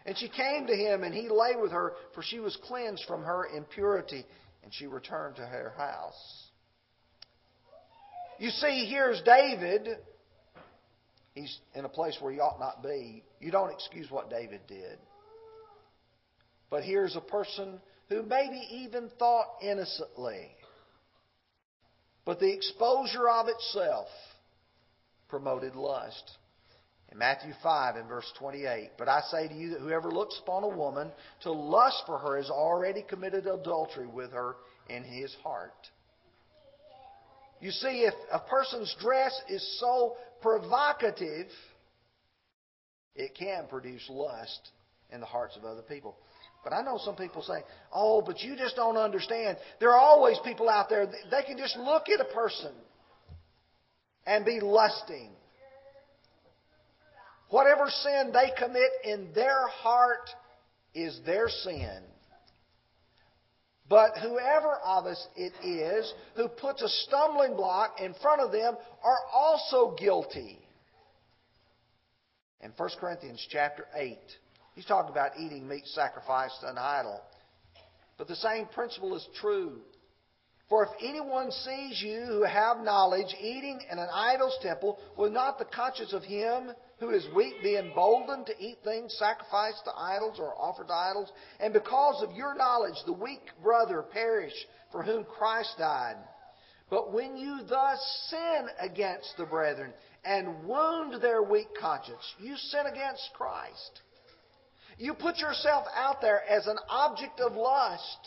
And 0.06 0.16
she 0.16 0.28
came 0.30 0.66
to 0.66 0.74
him, 0.74 1.04
and 1.04 1.12
he 1.12 1.28
lay 1.28 1.54
with 1.60 1.72
her, 1.72 1.92
for 2.14 2.22
she 2.22 2.40
was 2.40 2.56
cleansed 2.64 3.04
from 3.06 3.22
her 3.22 3.46
impurity, 3.54 4.24
and 4.64 4.72
she 4.72 4.86
returned 4.86 5.36
to 5.36 5.44
her 5.44 5.74
house. 5.76 6.48
You 8.38 8.48
see, 8.48 8.86
here's 8.86 9.20
David. 9.20 9.86
He's 11.34 11.58
in 11.74 11.84
a 11.84 11.90
place 11.90 12.16
where 12.20 12.32
he 12.32 12.40
ought 12.40 12.58
not 12.58 12.82
be. 12.82 13.22
You 13.38 13.50
don't 13.50 13.70
excuse 13.70 14.10
what 14.10 14.30
David 14.30 14.60
did. 14.66 14.98
But 16.70 16.84
here's 16.84 17.16
a 17.16 17.20
person 17.20 17.80
who 18.08 18.22
maybe 18.22 18.62
even 18.70 19.10
thought 19.18 19.46
innocently. 19.60 20.48
But 22.24 22.38
the 22.38 22.52
exposure 22.52 23.28
of 23.28 23.48
itself 23.48 24.08
promoted 25.28 25.74
lust. 25.74 26.38
In 27.10 27.18
Matthew 27.18 27.52
5 27.60 27.96
and 27.96 28.08
verse 28.08 28.30
28, 28.38 28.90
but 28.96 29.08
I 29.08 29.20
say 29.32 29.48
to 29.48 29.54
you 29.54 29.70
that 29.70 29.80
whoever 29.80 30.12
looks 30.12 30.38
upon 30.40 30.62
a 30.62 30.68
woman 30.68 31.10
to 31.42 31.50
lust 31.50 32.04
for 32.06 32.18
her 32.18 32.36
has 32.36 32.50
already 32.50 33.02
committed 33.02 33.48
adultery 33.48 34.06
with 34.06 34.30
her 34.30 34.54
in 34.88 35.02
his 35.02 35.34
heart. 35.42 35.72
You 37.60 37.72
see, 37.72 38.04
if 38.04 38.14
a 38.32 38.38
person's 38.38 38.94
dress 39.00 39.38
is 39.48 39.80
so 39.80 40.16
provocative, 40.40 41.48
it 43.16 43.34
can 43.36 43.66
produce 43.68 44.08
lust 44.08 44.70
in 45.12 45.18
the 45.20 45.26
hearts 45.26 45.56
of 45.56 45.64
other 45.64 45.82
people. 45.82 46.16
But 46.62 46.74
I 46.74 46.82
know 46.82 46.98
some 47.02 47.16
people 47.16 47.42
say, 47.42 47.62
oh, 47.92 48.20
but 48.20 48.40
you 48.40 48.54
just 48.56 48.76
don't 48.76 48.96
understand. 48.96 49.56
There 49.78 49.92
are 49.92 49.98
always 49.98 50.38
people 50.44 50.68
out 50.68 50.88
there, 50.88 51.06
they 51.06 51.42
can 51.46 51.56
just 51.56 51.76
look 51.76 52.08
at 52.08 52.20
a 52.20 52.34
person 52.34 52.72
and 54.26 54.44
be 54.44 54.60
lusting. 54.60 55.30
Whatever 57.48 57.88
sin 57.88 58.32
they 58.32 58.52
commit 58.56 58.90
in 59.04 59.32
their 59.34 59.66
heart 59.68 60.28
is 60.94 61.18
their 61.24 61.48
sin. 61.48 62.02
But 63.88 64.16
whoever 64.18 64.76
of 64.86 65.06
us 65.06 65.26
it 65.34 65.52
is 65.64 66.12
who 66.36 66.46
puts 66.46 66.80
a 66.80 66.88
stumbling 66.88 67.56
block 67.56 68.00
in 68.00 68.14
front 68.22 68.40
of 68.40 68.52
them 68.52 68.76
are 69.02 69.18
also 69.34 69.96
guilty. 69.98 70.60
In 72.60 72.72
1 72.76 72.88
Corinthians 73.00 73.44
chapter 73.50 73.86
8, 73.96 74.16
he's 74.80 74.86
talking 74.86 75.12
about 75.12 75.32
eating 75.38 75.68
meat 75.68 75.86
sacrificed 75.88 76.58
to 76.62 76.70
an 76.70 76.78
idol. 76.78 77.20
But 78.16 78.28
the 78.28 78.36
same 78.36 78.64
principle 78.64 79.14
is 79.14 79.28
true. 79.38 79.76
For 80.70 80.84
if 80.84 80.90
anyone 81.02 81.50
sees 81.50 82.00
you 82.00 82.24
who 82.26 82.44
have 82.44 82.82
knowledge 82.82 83.34
eating 83.38 83.78
in 83.92 83.98
an 83.98 84.08
idol's 84.10 84.56
temple, 84.62 84.98
will 85.18 85.30
not 85.30 85.58
the 85.58 85.66
conscience 85.66 86.14
of 86.14 86.22
him 86.22 86.70
who 86.98 87.10
is 87.10 87.26
weak 87.36 87.62
be 87.62 87.76
emboldened 87.76 88.46
to 88.46 88.58
eat 88.58 88.78
things 88.82 89.14
sacrificed 89.18 89.84
to 89.84 89.90
idols 89.94 90.38
or 90.38 90.54
offered 90.58 90.86
to 90.86 90.94
idols? 90.94 91.30
And 91.58 91.74
because 91.74 92.22
of 92.22 92.34
your 92.34 92.54
knowledge, 92.54 92.96
the 93.04 93.12
weak 93.12 93.50
brother 93.62 94.00
perish 94.00 94.54
for 94.92 95.02
whom 95.02 95.24
Christ 95.24 95.74
died. 95.78 96.16
But 96.88 97.12
when 97.12 97.36
you 97.36 97.60
thus 97.68 98.00
sin 98.30 98.68
against 98.80 99.34
the 99.36 99.44
brethren 99.44 99.92
and 100.24 100.64
wound 100.64 101.20
their 101.20 101.42
weak 101.42 101.68
conscience, 101.78 102.24
you 102.38 102.56
sin 102.56 102.86
against 102.86 103.28
Christ. 103.34 104.00
You 105.00 105.14
put 105.14 105.38
yourself 105.38 105.86
out 105.96 106.20
there 106.20 106.42
as 106.46 106.66
an 106.66 106.76
object 106.90 107.40
of 107.40 107.54
lust, 107.54 108.18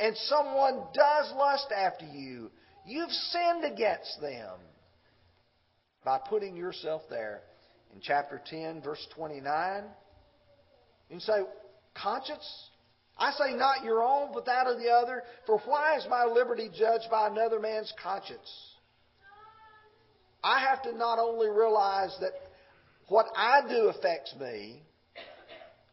and 0.00 0.16
someone 0.16 0.82
does 0.92 1.32
lust 1.36 1.68
after 1.72 2.04
you. 2.04 2.50
You've 2.84 3.12
sinned 3.12 3.72
against 3.72 4.20
them 4.20 4.58
by 6.04 6.18
putting 6.18 6.56
yourself 6.56 7.02
there 7.08 7.42
in 7.94 8.00
chapter 8.02 8.42
10, 8.50 8.82
verse 8.82 9.06
29. 9.14 9.84
You 11.08 11.20
say, 11.20 11.44
conscience? 11.94 12.68
I 13.16 13.30
say 13.30 13.54
not 13.54 13.84
your 13.84 14.02
own, 14.02 14.30
but 14.34 14.46
that 14.46 14.66
of 14.66 14.78
the 14.78 14.88
other. 14.88 15.22
For 15.46 15.60
why 15.66 15.98
is 15.98 16.06
my 16.10 16.24
liberty 16.24 16.68
judged 16.76 17.06
by 17.12 17.28
another 17.28 17.60
man's 17.60 17.92
conscience? 18.02 18.50
I 20.42 20.66
have 20.68 20.82
to 20.82 20.98
not 20.98 21.20
only 21.20 21.48
realize 21.48 22.16
that 22.20 22.32
what 23.06 23.26
I 23.36 23.60
do 23.68 23.86
affects 23.86 24.34
me, 24.40 24.82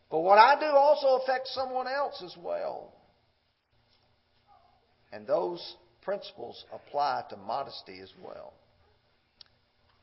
but 0.09 0.19
what 0.19 0.39
I 0.39 0.59
do 0.59 0.65
also 0.65 1.21
affects 1.21 1.53
someone 1.53 1.87
else 1.87 2.21
as 2.23 2.35
well. 2.37 2.93
And 5.11 5.25
those 5.25 5.75
principles 6.01 6.63
apply 6.73 7.23
to 7.29 7.37
modesty 7.37 7.99
as 8.01 8.11
well. 8.23 8.53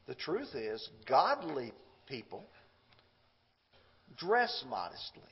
The 0.06 0.14
truth 0.14 0.54
is, 0.54 0.88
godly 1.08 1.72
people 2.08 2.44
dress 4.16 4.64
modestly. 4.68 5.22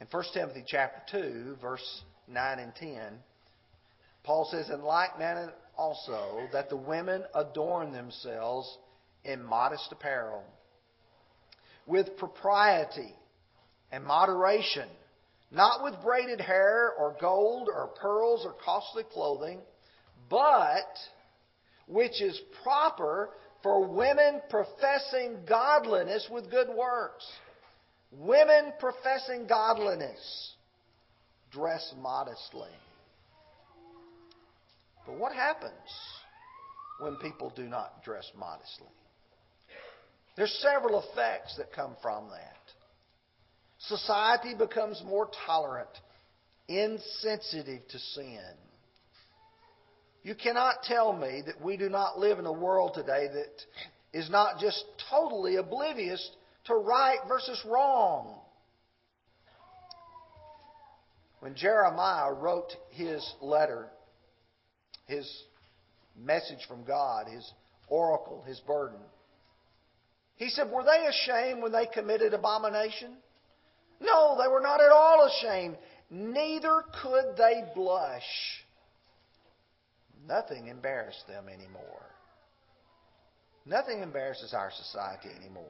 In 0.00 0.06
1 0.10 0.24
Timothy 0.34 0.64
chapter 0.66 1.00
2, 1.20 1.56
verse 1.60 2.02
9 2.28 2.58
and 2.58 2.74
10, 2.74 2.98
Paul 4.24 4.48
says, 4.50 4.70
In 4.70 4.82
like 4.82 5.18
manner 5.18 5.52
also, 5.76 6.48
that 6.52 6.68
the 6.68 6.76
women 6.76 7.24
adorn 7.34 7.92
themselves 7.92 8.78
in 9.24 9.42
modest 9.42 9.92
apparel, 9.92 10.42
with 11.86 12.16
propriety 12.16 13.14
and 13.90 14.04
moderation, 14.04 14.88
not 15.50 15.82
with 15.82 15.94
braided 16.02 16.40
hair 16.40 16.92
or 16.98 17.16
gold 17.20 17.68
or 17.72 17.88
pearls 18.00 18.44
or 18.44 18.54
costly 18.64 19.04
clothing, 19.12 19.60
but 20.30 20.96
which 21.86 22.22
is 22.22 22.40
proper 22.62 23.30
for 23.62 23.86
women 23.86 24.40
professing 24.48 25.38
godliness 25.48 26.26
with 26.30 26.50
good 26.50 26.68
works. 26.68 27.26
Women 28.12 28.72
professing 28.78 29.46
godliness 29.46 30.54
dress 31.50 31.94
modestly. 32.00 32.70
But 35.06 35.18
what 35.18 35.32
happens 35.32 35.72
when 37.00 37.16
people 37.16 37.52
do 37.54 37.64
not 37.64 38.02
dress 38.04 38.30
modestly? 38.38 38.88
There's 40.36 40.52
several 40.62 41.02
effects 41.02 41.56
that 41.58 41.72
come 41.72 41.96
from 42.00 42.28
that. 42.30 42.56
Society 43.78 44.54
becomes 44.54 45.02
more 45.04 45.28
tolerant, 45.46 45.90
insensitive 46.68 47.86
to 47.88 47.98
sin. 47.98 48.54
You 50.22 50.34
cannot 50.34 50.84
tell 50.84 51.12
me 51.12 51.42
that 51.46 51.60
we 51.60 51.76
do 51.76 51.88
not 51.88 52.18
live 52.18 52.38
in 52.38 52.46
a 52.46 52.52
world 52.52 52.92
today 52.94 53.26
that 53.32 54.18
is 54.18 54.30
not 54.30 54.60
just 54.60 54.84
totally 55.10 55.56
oblivious 55.56 56.30
to 56.66 56.74
right 56.74 57.18
versus 57.26 57.60
wrong. 57.66 58.38
When 61.40 61.56
Jeremiah 61.56 62.32
wrote 62.32 62.72
his 62.90 63.28
letter, 63.40 63.88
his 65.06 65.28
message 66.16 66.60
from 66.68 66.84
God, 66.84 67.26
his 67.26 67.50
oracle, 67.88 68.44
his 68.46 68.60
burden, 68.60 69.00
he 70.36 70.48
said, 70.48 70.70
Were 70.70 70.84
they 70.84 71.06
ashamed 71.06 71.62
when 71.62 71.72
they 71.72 71.86
committed 71.86 72.34
abomination? 72.34 73.16
No, 74.00 74.36
they 74.40 74.48
were 74.48 74.60
not 74.60 74.80
at 74.80 74.90
all 74.90 75.26
ashamed. 75.26 75.76
Neither 76.10 76.82
could 77.02 77.36
they 77.36 77.64
blush. 77.74 78.22
Nothing 80.26 80.68
embarrassed 80.68 81.26
them 81.26 81.48
anymore. 81.48 82.06
Nothing 83.64 84.02
embarrasses 84.02 84.54
our 84.54 84.70
society 84.72 85.28
anymore. 85.38 85.64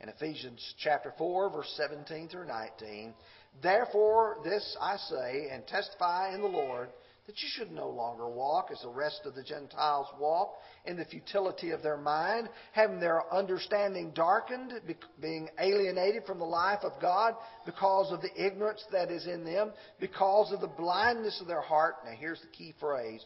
In 0.00 0.08
Ephesians 0.08 0.74
chapter 0.78 1.12
4, 1.16 1.50
verse 1.50 1.72
17 1.76 2.28
through 2.28 2.46
19, 2.46 3.14
Therefore, 3.62 4.38
this 4.44 4.76
I 4.80 4.96
say 4.96 5.48
and 5.50 5.66
testify 5.66 6.34
in 6.34 6.40
the 6.40 6.48
Lord 6.48 6.88
that 7.28 7.42
you 7.42 7.48
should 7.52 7.70
no 7.70 7.90
longer 7.90 8.26
walk 8.26 8.70
as 8.72 8.80
the 8.80 8.88
rest 8.88 9.20
of 9.26 9.34
the 9.34 9.42
Gentiles 9.42 10.06
walk 10.18 10.54
in 10.86 10.96
the 10.96 11.04
futility 11.04 11.72
of 11.72 11.82
their 11.82 11.98
mind, 11.98 12.48
having 12.72 13.00
their 13.00 13.22
understanding 13.30 14.12
darkened, 14.14 14.72
being 15.20 15.46
alienated 15.60 16.24
from 16.24 16.38
the 16.38 16.46
life 16.46 16.78
of 16.82 16.92
God 17.02 17.34
because 17.66 18.10
of 18.10 18.22
the 18.22 18.32
ignorance 18.34 18.82
that 18.92 19.10
is 19.10 19.26
in 19.26 19.44
them, 19.44 19.72
because 20.00 20.50
of 20.52 20.62
the 20.62 20.68
blindness 20.68 21.38
of 21.42 21.46
their 21.46 21.60
heart. 21.60 21.96
Now, 22.06 22.12
here's 22.18 22.40
the 22.40 22.48
key 22.48 22.74
phrase 22.80 23.22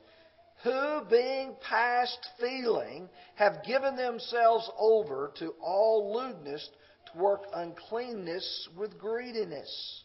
who, 0.64 1.02
being 1.08 1.54
past 1.68 2.18
feeling, 2.40 3.08
have 3.36 3.62
given 3.64 3.94
themselves 3.94 4.68
over 4.80 5.32
to 5.38 5.54
all 5.62 6.12
lewdness 6.12 6.68
to 7.12 7.22
work 7.22 7.42
uncleanness 7.54 8.68
with 8.76 8.98
greediness. 8.98 10.02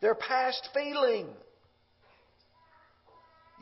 They're 0.00 0.14
past 0.14 0.70
feeling. 0.72 1.28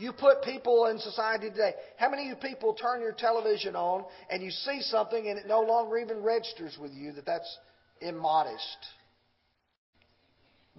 You 0.00 0.14
put 0.14 0.42
people 0.42 0.86
in 0.86 0.98
society 0.98 1.50
today. 1.50 1.74
How 1.98 2.08
many 2.08 2.22
of 2.22 2.28
you 2.28 2.36
people 2.36 2.72
turn 2.72 3.02
your 3.02 3.12
television 3.12 3.76
on 3.76 4.06
and 4.30 4.42
you 4.42 4.50
see 4.50 4.80
something 4.80 5.28
and 5.28 5.38
it 5.38 5.46
no 5.46 5.60
longer 5.60 5.98
even 5.98 6.22
registers 6.22 6.78
with 6.80 6.92
you 6.94 7.12
that 7.12 7.26
that's 7.26 7.58
immodest? 8.00 8.78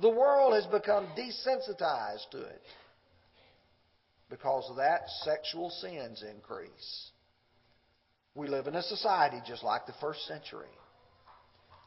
The 0.01 0.10
world 0.10 0.55
has 0.55 0.65
become 0.65 1.05
desensitized 1.15 2.31
to 2.31 2.39
it. 2.39 2.63
Because 4.31 4.67
of 4.71 4.77
that, 4.77 5.01
sexual 5.23 5.69
sins 5.69 6.23
increase. 6.36 7.12
We 8.34 8.47
live 8.47 8.65
in 8.65 8.73
a 8.73 8.81
society 8.81 9.38
just 9.45 9.63
like 9.63 9.86
the 9.86 9.93
first 10.01 10.25
century. 10.25 10.73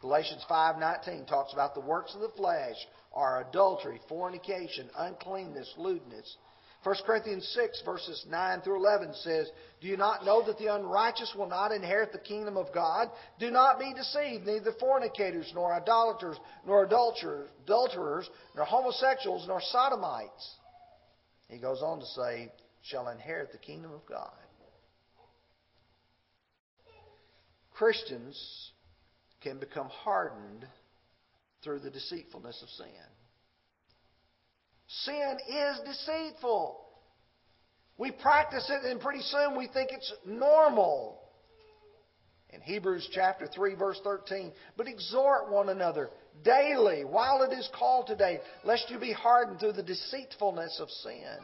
Galatians 0.03 0.45
5:19 0.49 1.27
talks 1.27 1.53
about 1.53 1.75
the 1.75 1.81
works 1.81 2.15
of 2.15 2.21
the 2.21 2.29
flesh 2.37 2.77
are 3.13 3.41
adultery, 3.41 4.01
fornication, 4.09 4.89
uncleanness, 4.97 5.73
lewdness, 5.77 6.37
1 6.85 6.97
Corinthians 7.07 7.51
6, 7.55 7.83
verses 7.83 8.27
9 8.29 8.61
through 8.61 8.77
11 8.77 9.15
says, 9.15 9.51
Do 9.81 9.89
you 9.89 9.97
not 9.97 10.27
know 10.27 10.45
that 10.47 10.59
the 10.59 10.75
unrighteous 10.75 11.35
will 11.35 11.49
not 11.49 11.73
inherit 11.73 12.13
the 12.13 12.19
kingdom 12.19 12.59
of 12.59 12.67
God? 12.75 13.09
Do 13.41 13.51
not 13.51 13.79
be 13.79 13.95
deceived. 13.95 14.45
Neither 14.45 14.73
fornicators, 14.79 15.51
nor 15.55 15.73
idolaters, 15.73 16.37
nor 16.67 16.85
adulterers, 16.85 18.29
nor 18.55 18.65
homosexuals, 18.67 19.49
nor 19.49 19.63
sodomites. 19.63 20.57
He 21.49 21.59
goes 21.59 21.81
on 21.83 22.01
to 22.01 22.07
say, 22.07 22.53
shall 22.83 23.09
inherit 23.09 23.51
the 23.53 23.59
kingdom 23.59 23.93
of 23.93 24.05
God. 24.07 24.31
Christians 27.73 28.73
can 29.41 29.59
become 29.59 29.89
hardened 29.89 30.67
through 31.63 31.81
the 31.81 31.91
deceitfulness 31.91 32.63
of 32.63 32.69
sin. 32.69 32.87
Sin 35.03 35.39
is 35.49 35.81
deceitful. 35.85 36.81
We 37.97 38.11
practice 38.11 38.71
it, 38.71 38.85
and 38.85 39.01
pretty 39.01 39.23
soon 39.23 39.57
we 39.57 39.69
think 39.69 39.91
it's 39.93 40.13
normal. 40.27 41.21
In 42.51 42.61
Hebrews 42.61 43.09
chapter 43.13 43.49
3, 43.49 43.75
verse 43.75 44.01
13, 44.05 44.53
but 44.77 44.87
exhort 44.87 45.51
one 45.51 45.69
another 45.69 46.11
daily 46.45 47.05
while 47.05 47.43
it 47.43 47.53
is 47.53 47.69
called 47.77 48.07
today, 48.07 48.39
lest 48.63 48.91
you 48.91 48.99
be 48.99 49.13
hardened 49.13 49.59
through 49.59 49.73
the 49.73 49.83
deceitfulness 49.83 50.79
of 50.81 50.89
sin. 50.89 51.39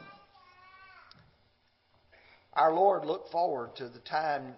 Our 2.53 2.73
Lord 2.73 3.05
looked 3.05 3.31
forward 3.31 3.75
to 3.77 3.89
the 3.89 3.99
time 3.99 4.53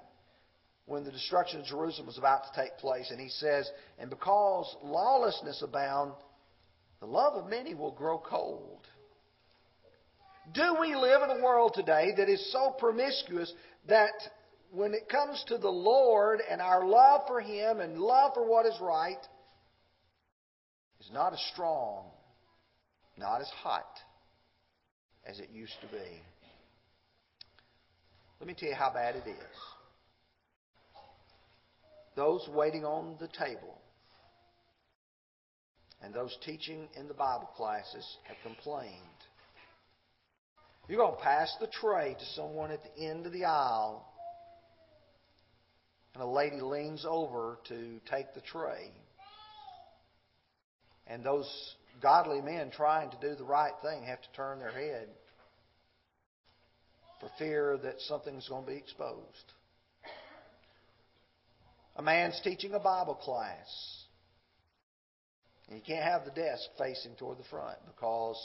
when 0.86 1.04
the 1.04 1.12
destruction 1.12 1.62
of 1.62 1.66
Jerusalem 1.66 2.08
was 2.08 2.18
about 2.18 2.44
to 2.46 2.62
take 2.62 2.78
place, 2.78 3.10
and 3.10 3.20
He 3.20 3.30
says, 3.30 3.70
And 3.98 4.10
because 4.10 4.76
lawlessness 4.84 5.62
abound, 5.64 6.14
the 7.00 7.06
love 7.08 7.34
of 7.34 7.50
many 7.50 7.74
will 7.74 7.92
grow 7.92 8.18
cold. 8.18 8.83
Do 10.52 10.76
we 10.80 10.96
live 10.96 11.22
in 11.24 11.38
a 11.38 11.44
world 11.44 11.74
today 11.74 12.12
that 12.18 12.28
is 12.28 12.52
so 12.52 12.76
promiscuous 12.78 13.52
that 13.88 14.12
when 14.72 14.94
it 14.94 15.08
comes 15.08 15.44
to 15.48 15.58
the 15.58 15.70
Lord 15.70 16.42
and 16.50 16.62
our 16.62 16.86
love 16.86 17.22
for 17.28 17.40
Him 17.40 17.80
and 17.80 17.98
love 17.98 18.34
for 18.34 18.46
what 18.46 18.66
is 18.66 18.76
right, 18.82 19.20
is 21.00 21.10
not 21.14 21.34
as 21.34 21.40
strong, 21.54 22.06
not 23.18 23.40
as 23.40 23.50
hot 23.62 23.86
as 25.26 25.40
it 25.40 25.50
used 25.54 25.76
to 25.82 25.88
be. 25.88 26.22
Let 28.40 28.48
me 28.48 28.56
tell 28.58 28.70
you 28.70 28.76
how 28.76 28.92
bad 28.92 29.16
it 29.16 29.28
is. 29.28 29.58
Those 32.16 32.48
waiting 32.54 32.84
on 32.84 33.16
the 33.20 33.28
table 33.28 33.78
and 36.02 36.14
those 36.14 36.36
teaching 36.46 36.90
in 36.96 37.08
the 37.08 37.14
Bible 37.14 37.50
classes 37.56 38.06
have 38.24 38.38
complained. 38.44 39.00
You're 40.88 40.98
going 40.98 41.16
to 41.16 41.22
pass 41.24 41.56
the 41.62 41.68
tray 41.68 42.16
to 42.18 42.26
someone 42.36 42.72
at 42.72 42.82
the 42.84 43.06
end 43.06 43.26
of 43.26 43.32
the 43.32 43.46
aisle, 43.46 44.06
and 46.14 46.22
a 46.22 46.28
lady 46.28 46.60
leans 46.60 47.06
over 47.08 47.58
to 47.70 48.00
take 48.12 48.34
the 48.36 48.42
tray. 48.42 48.92
And 51.08 51.24
those 51.24 51.50
godly 52.02 52.42
men 52.42 52.70
trying 52.72 53.12
to 53.12 53.18
do 53.22 53.36
the 53.36 53.44
right 53.44 53.74
thing 53.82 54.04
have 54.04 54.22
to 54.22 54.32
turn 54.36 54.60
their 54.60 54.72
head 54.72 55.08
for 57.20 57.30
fear 57.40 57.78
that 57.82 57.96
something's 58.02 58.48
going 58.50 58.66
to 58.66 58.72
be 58.72 58.78
exposed. 58.78 59.54
A 61.96 62.02
man's 62.02 62.40
teaching 62.44 62.74
a 62.74 62.80
Bible 62.80 63.16
class. 63.16 64.04
And 65.70 65.78
you 65.78 65.84
can't 65.86 66.04
have 66.04 66.26
the 66.26 66.32
desk 66.32 66.64
facing 66.78 67.16
toward 67.16 67.38
the 67.38 67.44
front 67.50 67.78
because 67.88 68.38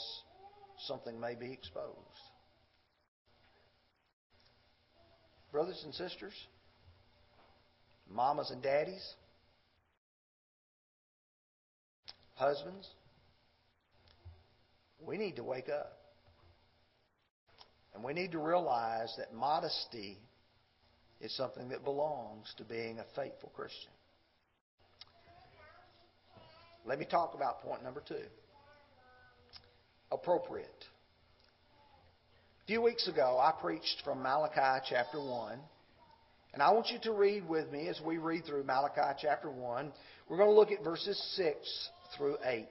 something 0.87 1.19
may 1.19 1.35
be 1.35 1.51
exposed. 1.51 2.28
Brothers 5.51 5.81
and 5.83 5.93
sisters, 5.93 6.33
mamas 8.09 8.51
and 8.51 8.61
daddies, 8.61 9.15
husbands, 12.35 12.87
we 15.05 15.17
need 15.17 15.35
to 15.37 15.43
wake 15.43 15.69
up. 15.69 15.97
And 17.93 18.03
we 18.03 18.13
need 18.13 18.31
to 18.33 18.39
realize 18.39 19.13
that 19.17 19.33
modesty 19.33 20.17
is 21.19 21.35
something 21.35 21.69
that 21.69 21.83
belongs 21.83 22.53
to 22.57 22.63
being 22.63 22.99
a 22.99 23.05
faithful 23.15 23.51
Christian. 23.55 23.91
Let 26.85 26.99
me 26.99 27.05
talk 27.05 27.33
about 27.33 27.61
point 27.61 27.83
number 27.83 28.01
two 28.07 28.23
appropriate. 30.11 30.85
A 32.69 32.71
few 32.71 32.83
weeks 32.83 33.07
ago, 33.07 33.39
I 33.41 33.51
preached 33.59 34.03
from 34.03 34.21
Malachi 34.21 34.85
chapter 34.87 35.19
1. 35.19 35.57
And 36.53 36.61
I 36.61 36.71
want 36.71 36.89
you 36.91 36.99
to 37.01 37.13
read 37.13 37.49
with 37.49 37.71
me 37.71 37.87
as 37.87 37.99
we 38.05 38.19
read 38.19 38.45
through 38.45 38.63
Malachi 38.63 39.17
chapter 39.19 39.49
1. 39.49 39.91
We're 40.29 40.37
going 40.37 40.51
to 40.51 40.55
look 40.55 40.69
at 40.69 40.83
verses 40.83 41.19
6 41.35 41.89
through 42.15 42.37
8. 42.45 42.67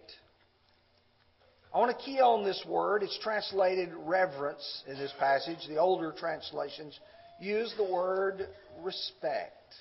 I 1.75 1.79
want 1.79 1.99
to 1.99 2.05
key 2.05 2.21
on 2.21 2.45
this 2.45 2.65
word. 2.69 3.03
It's 3.03 3.19
translated 3.25 3.89
reverence 4.05 4.85
in 4.87 4.95
this 4.99 5.13
passage. 5.19 5.59
The 5.69 5.79
older 5.79 6.15
translations 6.17 6.97
use 7.41 7.75
the 7.77 7.93
word 7.93 8.47
respect. 8.85 9.75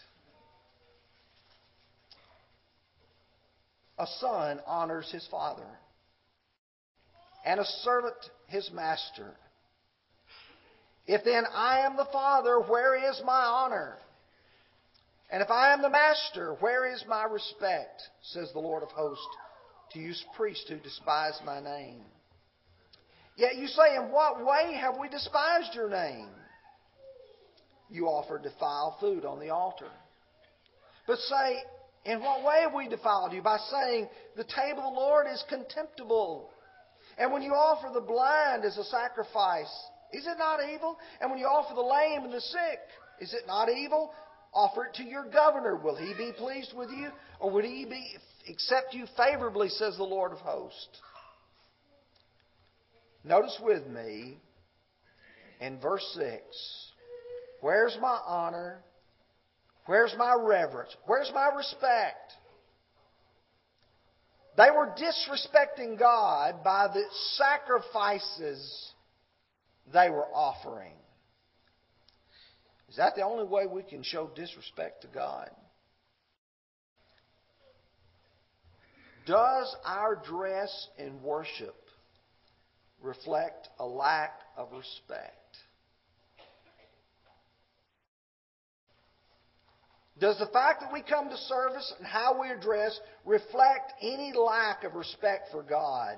A 4.00 4.08
son 4.20 4.62
honors 4.66 5.12
his 5.12 5.28
father, 5.30 5.68
and 7.46 7.60
a 7.60 7.66
servant 7.66 8.16
his 8.48 8.72
master. 8.74 9.36
If 11.08 11.24
then 11.24 11.46
I 11.54 11.80
am 11.80 11.96
the 11.96 12.08
father, 12.12 12.60
where 12.60 13.10
is 13.10 13.22
my 13.26 13.42
honor? 13.42 13.98
And 15.30 15.42
if 15.42 15.50
I 15.50 15.74
am 15.74 15.82
the 15.82 15.90
master, 15.90 16.56
where 16.60 16.94
is 16.94 17.04
my 17.08 17.24
respect? 17.24 18.02
Says 18.22 18.50
the 18.54 18.60
Lord 18.60 18.84
of 18.84 18.90
hosts 18.90 19.26
to 19.94 20.00
you 20.00 20.14
priests 20.36 20.66
who 20.70 20.78
despise 20.78 21.40
my 21.46 21.62
name. 21.62 22.02
Yet 23.38 23.56
you 23.56 23.68
say, 23.68 23.96
In 23.96 24.12
what 24.12 24.46
way 24.46 24.78
have 24.82 24.98
we 25.00 25.10
despised 25.10 25.74
your 25.74 25.90
name? 25.90 26.30
You 27.90 28.08
offer 28.08 28.38
defiled 28.38 28.96
food 29.00 29.24
on 29.24 29.40
the 29.40 29.50
altar. 29.50 29.90
But 31.06 31.20
say, 31.20 31.58
In 32.06 32.20
what 32.20 32.44
way 32.44 32.62
have 32.62 32.74
we 32.74 32.90
defiled 32.90 33.32
you? 33.32 33.42
By 33.42 33.58
saying, 33.72 34.10
The 34.36 34.44
table 34.44 34.84
of 34.84 34.94
the 34.94 35.00
Lord 35.00 35.28
is 35.32 35.44
contemptible. 35.48 36.50
And 37.18 37.32
when 37.32 37.42
you 37.42 37.52
offer 37.52 37.94
the 37.94 38.02
blind 38.02 38.66
as 38.66 38.78
a 38.78 38.84
sacrifice, 38.86 39.74
is 40.14 40.26
it 40.26 40.38
not 40.38 40.60
evil? 40.74 40.98
And 41.22 41.30
when 41.30 41.40
you 41.40 41.46
offer 41.46 41.74
the 41.74 41.82
lame 41.82 42.24
and 42.24 42.34
the 42.34 42.42
sick, 42.42 42.80
is 43.20 43.34
it 43.34 43.48
not 43.48 43.70
evil? 43.70 44.12
Offer 44.54 44.86
it 44.86 44.94
to 44.96 45.04
your 45.04 45.26
governor. 45.30 45.76
Will 45.76 45.96
he 45.96 46.14
be 46.18 46.32
pleased 46.38 46.74
with 46.76 46.90
you? 46.90 47.10
Or 47.40 47.52
would 47.52 47.66
he 47.66 47.86
be 47.86 48.16
accept 48.50 48.94
you 48.94 49.06
favorably, 49.18 49.70
says 49.70 49.98
the 49.98 50.04
Lord 50.04 50.32
of 50.32 50.40
hosts? 50.40 51.02
Notice 53.24 53.58
with 53.62 53.86
me 53.88 54.38
in 55.60 55.80
verse 55.80 56.06
6 56.16 56.42
where's 57.62 57.98
my 58.02 58.20
honor? 58.26 58.82
Where's 59.86 60.14
my 60.18 60.36
reverence? 60.40 60.96
Where's 61.06 61.32
my 61.34 61.50
respect? 61.56 62.34
They 64.58 64.70
were 64.72 64.94
disrespecting 64.98 66.00
God 66.00 66.64
by 66.64 66.88
the 66.88 67.04
sacrifices 67.36 68.94
they 69.94 70.10
were 70.10 70.28
offering. 70.34 70.94
Is 72.90 72.98
that 72.98 73.16
the 73.16 73.24
only 73.24 73.46
way 73.46 73.66
we 73.68 73.84
can 73.84 74.04
show 74.04 74.30
disrespect 74.36 75.02
to 75.02 75.08
God? 75.08 75.50
Does 79.26 79.76
our 79.86 80.16
dress 80.16 80.88
in 80.98 81.22
worship 81.22 81.76
reflect 83.02 83.68
a 83.78 83.86
lack 83.86 84.40
of 84.56 84.72
respect? 84.72 85.34
Does 90.20 90.40
the 90.40 90.48
fact 90.48 90.82
that 90.82 90.92
we 90.92 91.02
come 91.02 91.30
to 91.30 91.38
service 91.38 91.94
and 91.98 92.08
how 92.08 92.42
we 92.42 92.48
are 92.48 92.58
dressed 92.58 93.00
reflect 93.26 93.94
any 94.02 94.34
lack 94.34 94.84
of 94.84 94.96
respect 94.96 95.52
for 95.52 95.62
God? 95.62 96.18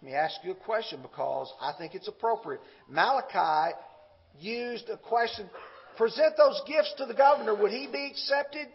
Let 0.00 0.10
me 0.10 0.16
ask 0.16 0.36
you 0.44 0.52
a 0.52 0.54
question 0.54 1.00
because 1.02 1.52
I 1.60 1.72
think 1.76 1.94
it's 1.94 2.08
appropriate. 2.08 2.60
Malachi 2.88 3.74
used 4.38 4.88
a 4.88 4.96
question 4.96 5.48
present 5.96 6.34
those 6.36 6.62
gifts 6.66 6.94
to 6.98 7.06
the 7.06 7.14
governor. 7.14 7.54
Would 7.54 7.72
he 7.72 7.88
be 7.90 8.06
accepted? 8.06 8.68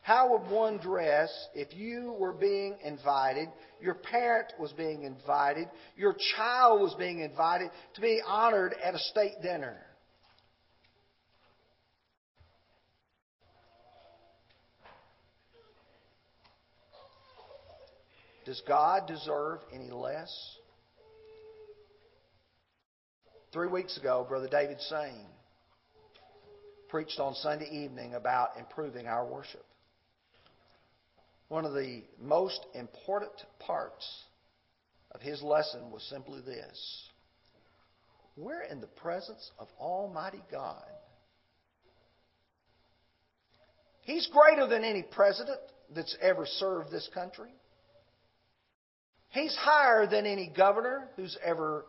How 0.00 0.32
would 0.32 0.50
one 0.50 0.78
dress 0.78 1.30
if 1.54 1.72
you 1.72 2.14
were 2.18 2.32
being 2.32 2.76
invited, 2.84 3.48
your 3.80 3.94
parent 3.94 4.52
was 4.58 4.70
being 4.72 5.04
invited, 5.04 5.68
your 5.96 6.14
child 6.36 6.82
was 6.82 6.94
being 6.94 7.20
invited 7.20 7.70
to 7.94 8.00
be 8.02 8.20
honored 8.26 8.74
at 8.84 8.94
a 8.94 8.98
state 8.98 9.40
dinner? 9.40 9.78
Does 18.44 18.60
God 18.68 19.06
deserve 19.06 19.60
any 19.72 19.90
less? 19.90 20.30
Three 23.52 23.68
weeks 23.68 23.96
ago, 23.96 24.26
Brother 24.28 24.48
David 24.48 24.80
Sane 24.80 25.26
preached 26.88 27.18
on 27.18 27.34
Sunday 27.34 27.68
evening 27.70 28.14
about 28.14 28.58
improving 28.58 29.06
our 29.06 29.24
worship. 29.26 29.64
One 31.48 31.64
of 31.64 31.72
the 31.72 32.02
most 32.20 32.66
important 32.74 33.32
parts 33.60 34.06
of 35.12 35.20
his 35.20 35.42
lesson 35.42 35.90
was 35.90 36.02
simply 36.10 36.40
this 36.40 37.08
We're 38.36 38.62
in 38.62 38.80
the 38.80 38.86
presence 38.88 39.50
of 39.58 39.68
Almighty 39.78 40.42
God. 40.50 40.84
He's 44.02 44.26
greater 44.26 44.66
than 44.66 44.84
any 44.84 45.02
president 45.02 45.60
that's 45.94 46.16
ever 46.20 46.44
served 46.44 46.90
this 46.90 47.08
country. 47.14 47.50
He's 49.34 49.54
higher 49.56 50.06
than 50.06 50.24
any 50.24 50.50
governor 50.56 51.08
who's 51.16 51.36
ever 51.44 51.84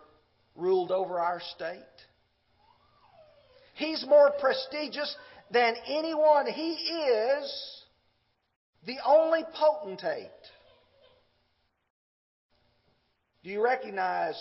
ruled 0.55 0.91
over 0.91 1.19
our 1.19 1.39
state. 1.55 1.79
He's 3.75 4.05
more 4.07 4.33
prestigious 4.39 5.15
than 5.51 5.75
anyone. 5.87 6.47
He 6.47 6.73
is 6.73 7.81
the 8.85 8.97
only 9.05 9.43
potentate. 9.53 10.29
Do 13.43 13.49
you 13.51 13.63
recognize 13.63 14.35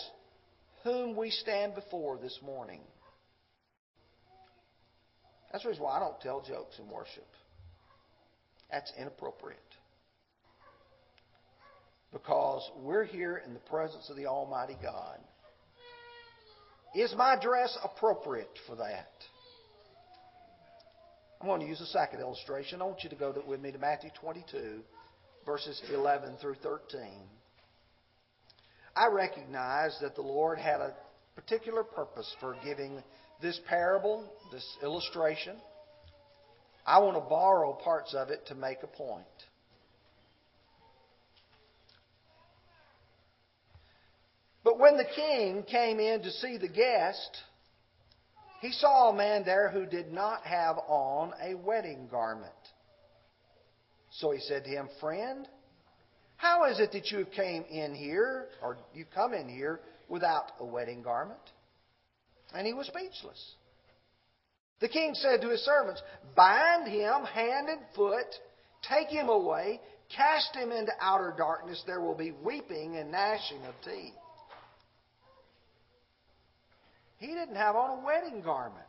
whom 0.85 1.15
we 1.15 1.31
stand 1.31 1.73
before 1.73 2.17
this 2.17 2.39
morning. 2.45 2.79
That's 5.51 5.63
the 5.63 5.69
reason 5.69 5.83
why 5.83 5.97
I 5.97 5.99
don't 5.99 6.21
tell 6.21 6.41
jokes 6.41 6.77
in 6.77 6.87
worship. 6.89 7.25
That's 8.71 8.93
inappropriate. 8.97 9.59
Because 12.15 12.71
we're 12.77 13.03
here 13.03 13.43
in 13.45 13.53
the 13.53 13.59
presence 13.59 14.09
of 14.09 14.15
the 14.15 14.25
Almighty 14.25 14.77
God. 14.81 15.19
Is 16.95 17.13
my 17.17 17.35
dress 17.41 17.77
appropriate 17.83 18.57
for 18.65 18.77
that? 18.77 19.11
I'm 21.41 21.47
going 21.47 21.59
to 21.59 21.67
use 21.67 21.81
a 21.81 21.85
second 21.87 22.21
illustration. 22.21 22.81
I 22.81 22.85
want 22.85 23.03
you 23.03 23.09
to 23.09 23.17
go 23.17 23.35
with 23.45 23.59
me 23.59 23.73
to 23.73 23.77
Matthew 23.77 24.11
22, 24.21 24.79
verses 25.45 25.81
11 25.93 26.37
through 26.39 26.55
13. 26.63 27.01
I 28.95 29.07
recognize 29.11 29.97
that 30.01 30.15
the 30.15 30.21
Lord 30.21 30.57
had 30.57 30.79
a 30.79 30.93
particular 31.35 31.83
purpose 31.83 32.33
for 32.39 32.55
giving 32.63 33.03
this 33.41 33.59
parable, 33.67 34.23
this 34.53 34.65
illustration. 34.81 35.57
I 36.87 36.99
want 36.99 37.17
to 37.17 37.29
borrow 37.29 37.73
parts 37.73 38.13
of 38.13 38.29
it 38.29 38.47
to 38.47 38.55
make 38.55 38.83
a 38.83 38.87
point. 38.87 39.25
But 44.75 44.81
when 44.81 44.97
the 44.97 45.05
king 45.05 45.63
came 45.63 46.01
in 46.01 46.21
to 46.23 46.31
see 46.31 46.57
the 46.57 46.67
guest, 46.67 47.37
he 48.59 48.73
saw 48.73 49.09
a 49.09 49.15
man 49.15 49.45
there 49.45 49.69
who 49.69 49.85
did 49.85 50.11
not 50.11 50.41
have 50.41 50.77
on 50.89 51.31
a 51.41 51.55
wedding 51.55 52.09
garment. 52.11 52.51
So 54.11 54.31
he 54.31 54.39
said 54.41 54.65
to 54.65 54.69
him, 54.69 54.89
Friend, 54.99 55.47
how 56.35 56.65
is 56.65 56.81
it 56.81 56.91
that 56.91 57.09
you 57.09 57.25
came 57.25 57.63
in 57.71 57.95
here, 57.95 58.49
or 58.61 58.77
you 58.93 59.05
come 59.15 59.33
in 59.33 59.47
here 59.47 59.79
without 60.09 60.51
a 60.59 60.65
wedding 60.65 61.01
garment? 61.01 61.39
And 62.53 62.67
he 62.67 62.73
was 62.73 62.87
speechless. 62.87 63.55
The 64.81 64.89
king 64.89 65.13
said 65.13 65.39
to 65.39 65.51
his 65.51 65.61
servants, 65.61 66.01
Bind 66.35 66.89
him 66.89 67.23
hand 67.23 67.69
and 67.69 67.79
foot, 67.95 68.27
take 68.89 69.07
him 69.07 69.29
away, 69.29 69.79
cast 70.13 70.53
him 70.53 70.73
into 70.73 70.91
outer 70.99 71.33
darkness. 71.37 71.81
There 71.87 72.01
will 72.01 72.17
be 72.17 72.33
weeping 72.43 72.97
and 72.97 73.13
gnashing 73.13 73.63
of 73.63 73.73
teeth. 73.85 74.15
He 77.17 77.27
didn't 77.27 77.55
have 77.55 77.75
on 77.75 77.99
a 77.99 78.05
wedding 78.05 78.41
garment. 78.41 78.85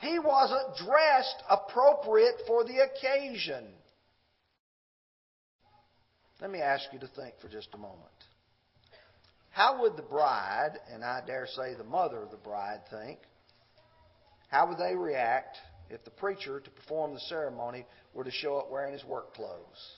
He 0.00 0.18
wasn't 0.18 0.76
dressed 0.78 1.42
appropriate 1.48 2.42
for 2.46 2.64
the 2.64 2.80
occasion. 2.80 3.68
Let 6.40 6.50
me 6.50 6.58
ask 6.60 6.84
you 6.92 6.98
to 6.98 7.06
think 7.06 7.34
for 7.40 7.48
just 7.48 7.68
a 7.72 7.78
moment. 7.78 8.00
How 9.50 9.80
would 9.82 9.96
the 9.96 10.02
bride, 10.02 10.72
and 10.92 11.04
I 11.04 11.20
dare 11.24 11.46
say 11.46 11.74
the 11.74 11.84
mother 11.84 12.20
of 12.20 12.32
the 12.32 12.36
bride, 12.36 12.80
think? 12.90 13.20
How 14.48 14.66
would 14.66 14.78
they 14.78 14.96
react 14.96 15.56
if 15.88 16.02
the 16.04 16.10
preacher, 16.10 16.58
to 16.58 16.70
perform 16.70 17.14
the 17.14 17.20
ceremony, 17.20 17.86
were 18.12 18.24
to 18.24 18.30
show 18.30 18.56
up 18.56 18.70
wearing 18.70 18.92
his 18.92 19.04
work 19.04 19.34
clothes? 19.34 19.96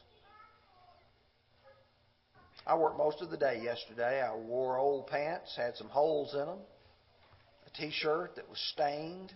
I 2.67 2.77
worked 2.77 2.97
most 2.97 3.21
of 3.21 3.31
the 3.31 3.37
day 3.37 3.61
yesterday. 3.63 4.23
I 4.23 4.35
wore 4.35 4.79
old 4.79 5.07
pants, 5.07 5.55
had 5.57 5.77
some 5.77 5.89
holes 5.89 6.33
in 6.33 6.47
them, 6.47 6.59
a 7.67 7.77
t 7.77 7.91
shirt 7.93 8.37
that 8.37 8.49
was 8.49 8.59
stained, 8.73 9.33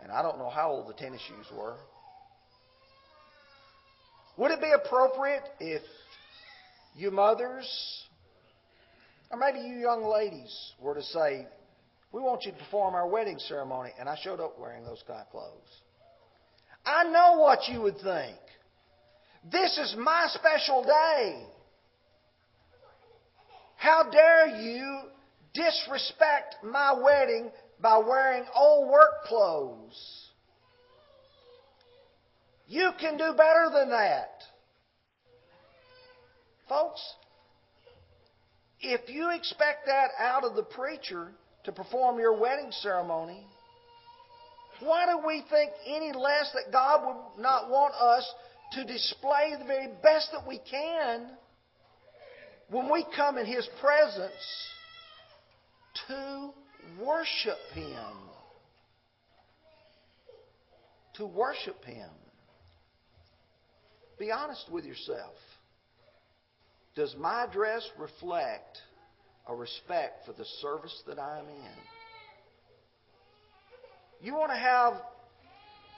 and 0.00 0.12
I 0.12 0.22
don't 0.22 0.38
know 0.38 0.50
how 0.50 0.70
old 0.70 0.88
the 0.88 0.94
tennis 0.94 1.20
shoes 1.22 1.46
were. 1.56 1.76
Would 4.36 4.52
it 4.52 4.60
be 4.60 4.70
appropriate 4.70 5.42
if 5.58 5.82
you 6.94 7.10
mothers, 7.10 7.66
or 9.30 9.38
maybe 9.38 9.58
you 9.58 9.76
young 9.80 10.04
ladies, 10.04 10.72
were 10.80 10.94
to 10.94 11.02
say, 11.02 11.46
We 12.12 12.20
want 12.20 12.44
you 12.44 12.52
to 12.52 12.58
perform 12.58 12.94
our 12.94 13.08
wedding 13.08 13.38
ceremony, 13.40 13.90
and 13.98 14.08
I 14.08 14.16
showed 14.22 14.38
up 14.38 14.56
wearing 14.58 14.84
those 14.84 15.02
kind 15.06 15.20
of 15.20 15.30
clothes? 15.30 15.82
I 16.84 17.04
know 17.04 17.40
what 17.40 17.68
you 17.68 17.80
would 17.80 17.98
think. 17.98 18.36
This 19.50 19.76
is 19.78 19.96
my 19.98 20.28
special 20.28 20.84
day. 20.84 21.46
How 23.76 24.10
dare 24.10 24.60
you 24.60 25.00
disrespect 25.54 26.56
my 26.62 26.92
wedding 26.92 27.50
by 27.80 27.98
wearing 27.98 28.44
old 28.54 28.90
work 28.90 29.24
clothes? 29.24 30.26
You 32.66 32.90
can 32.98 33.16
do 33.16 33.32
better 33.36 33.70
than 33.72 33.90
that. 33.90 34.42
Folks, 36.68 37.00
if 38.80 39.08
you 39.08 39.30
expect 39.30 39.86
that 39.86 40.08
out 40.18 40.44
of 40.44 40.56
the 40.56 40.64
preacher 40.64 41.32
to 41.64 41.72
perform 41.72 42.18
your 42.18 42.38
wedding 42.38 42.72
ceremony, 42.72 43.46
why 44.80 45.06
do 45.06 45.26
we 45.26 45.44
think 45.48 45.70
any 45.86 46.12
less 46.12 46.52
that 46.54 46.72
God 46.72 47.06
would 47.06 47.42
not 47.42 47.70
want 47.70 47.94
us 47.94 48.28
to 48.72 48.84
display 48.84 49.54
the 49.58 49.64
very 49.64 49.88
best 50.02 50.30
that 50.32 50.46
we 50.46 50.58
can 50.68 51.30
when 52.70 52.90
we 52.90 53.04
come 53.16 53.38
in 53.38 53.46
His 53.46 53.68
presence 53.80 54.32
to 56.08 56.50
worship 57.04 57.58
Him. 57.72 58.12
To 61.16 61.26
worship 61.26 61.84
Him. 61.84 62.10
Be 64.18 64.30
honest 64.30 64.70
with 64.70 64.84
yourself. 64.84 65.34
Does 66.94 67.14
my 67.18 67.46
dress 67.52 67.86
reflect 67.98 68.78
a 69.46 69.54
respect 69.54 70.24
for 70.26 70.32
the 70.32 70.46
service 70.62 71.02
that 71.06 71.18
I'm 71.18 71.44
in? 71.44 71.76
You 74.22 74.34
want 74.34 74.50
to 74.50 74.56
have 74.56 74.94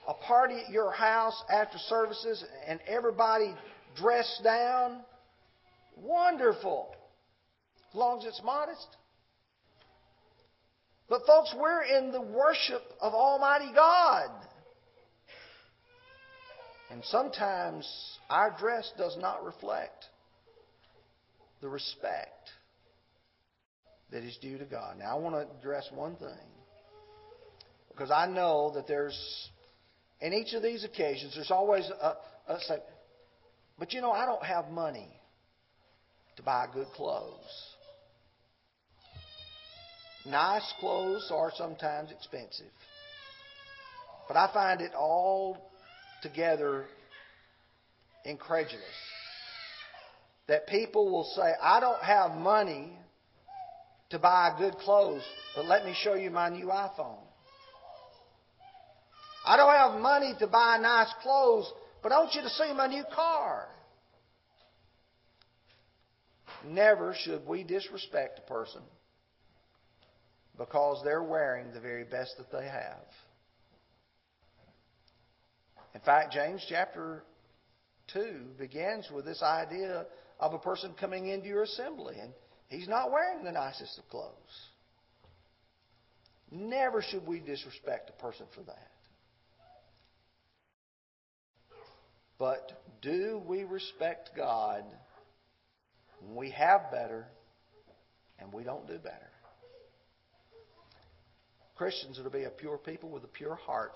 a 0.09 0.15
party 0.15 0.57
at 0.67 0.73
your 0.73 0.91
house 0.91 1.41
after 1.53 1.79
services 1.79 2.45
and 2.67 2.81
everybody 2.89 3.55
dressed 3.97 4.41
down? 4.43 5.01
Wonderful. 6.03 6.95
As 7.91 7.95
long 7.95 8.19
as 8.19 8.27
it's 8.27 8.43
modest. 8.45 8.87
But, 11.09 11.23
folks, 11.27 11.55
we're 11.59 11.83
in 11.83 12.13
the 12.13 12.21
worship 12.21 12.83
of 13.01 13.15
Almighty 13.15 13.73
God. 13.75 14.31
And 16.91 17.03
sometimes 17.05 17.89
our 18.29 18.55
dress 18.59 18.91
does 18.99 19.17
not 19.19 19.45
reflect 19.45 20.05
the 21.61 21.69
respect 21.69 22.51
that 24.11 24.23
is 24.23 24.37
due 24.41 24.59
to 24.59 24.65
God. 24.65 24.99
Now, 24.99 25.17
I 25.17 25.21
want 25.21 25.35
to 25.35 25.47
address 25.59 25.89
one 25.95 26.17
thing. 26.17 26.29
Because 27.91 28.11
I 28.11 28.27
know 28.27 28.73
that 28.75 28.87
there's, 28.87 29.19
in 30.21 30.33
each 30.33 30.55
of 30.55 30.63
these 30.63 30.85
occasions, 30.85 31.35
there's 31.35 31.51
always 31.51 31.91
a, 32.01 32.15
a 32.53 32.61
say, 32.61 32.79
but 33.79 33.93
you 33.93 34.01
know, 34.01 34.13
I 34.13 34.25
don't 34.25 34.45
have 34.45 34.71
money 34.71 35.18
to 36.39 36.43
buy 36.45 36.67
good 36.73 36.87
clothes. 36.95 37.75
Nice 40.25 40.73
clothes 40.79 41.31
are 41.35 41.51
sometimes 41.57 42.13
expensive. 42.13 42.71
But 44.29 44.37
I 44.37 44.49
find 44.53 44.81
it 44.81 44.93
all 44.95 45.59
together 46.23 46.85
incredulous 48.25 48.85
that 50.47 50.69
people 50.69 51.11
will 51.11 51.25
say, 51.35 51.53
I 51.61 51.81
don't 51.81 52.03
have 52.03 52.33
money 52.33 52.93
to 54.11 54.19
buy 54.21 54.55
good 54.59 54.77
clothes, 54.77 55.25
but 55.57 55.67
let 55.67 55.85
me 55.85 55.95
show 56.03 56.15
you 56.15 56.31
my 56.31 56.51
new 56.51 56.67
iPhone. 56.67 57.19
I 59.45 59.57
don't 59.57 59.75
have 59.75 60.01
money 60.01 60.35
to 60.39 60.47
buy 60.47 60.79
nice 60.81 61.13
clothes, 61.21 61.71
but 62.01 62.13
I 62.13 62.19
want 62.21 62.35
you 62.35 62.43
to 62.43 62.51
see 62.51 62.73
my 62.75 62.87
new 62.87 63.05
car. 63.13 63.67
Never 66.67 67.15
should 67.25 67.47
we 67.47 67.63
disrespect 67.63 68.41
a 68.45 68.49
person 68.49 68.83
because 70.57 71.03
they're 71.05 71.23
wearing 71.23 71.73
the 71.73 71.81
very 71.81 72.05
best 72.05 72.35
that 72.39 72.51
they 72.51 72.67
have. 72.67 73.05
In 75.95 76.01
fact, 76.01 76.33
James 76.33 76.65
chapter 76.69 77.23
2 78.13 78.41
begins 78.59 79.09
with 79.13 79.25
this 79.25 79.43
idea 79.43 80.07
of 80.41 80.53
a 80.53 80.59
person 80.59 80.95
coming 80.99 81.29
into 81.29 81.49
your 81.49 81.63
assembly 81.63 82.17
and 82.21 82.33
he's 82.69 82.89
not 82.89 83.11
wearing 83.11 83.45
the 83.45 83.53
nicest 83.53 83.99
of 83.99 84.09
clothes. 84.09 84.33
Never 86.51 87.03
should 87.03 87.27
we 87.27 87.41
disrespect 87.41 88.11
a 88.11 88.23
person 88.23 88.47
for 88.55 88.63
that. 88.63 88.91
But 92.39 92.83
do 93.03 93.43
we 93.47 93.65
respect 93.65 94.31
God 94.37 94.85
we 96.35 96.51
have 96.51 96.91
better 96.91 97.27
and 98.39 98.53
we 98.53 98.65
don't 98.65 98.87
do 98.87 98.99
better. 98.99 99.31
Christians 101.77 102.19
are 102.19 102.25
to 102.25 102.31
be 102.31 102.45
a 102.45 102.51
pure 102.51 102.79
people 102.79 103.09
with 103.09 103.25
a 103.25 103.29
pure 103.29 103.55
heart. 103.55 103.93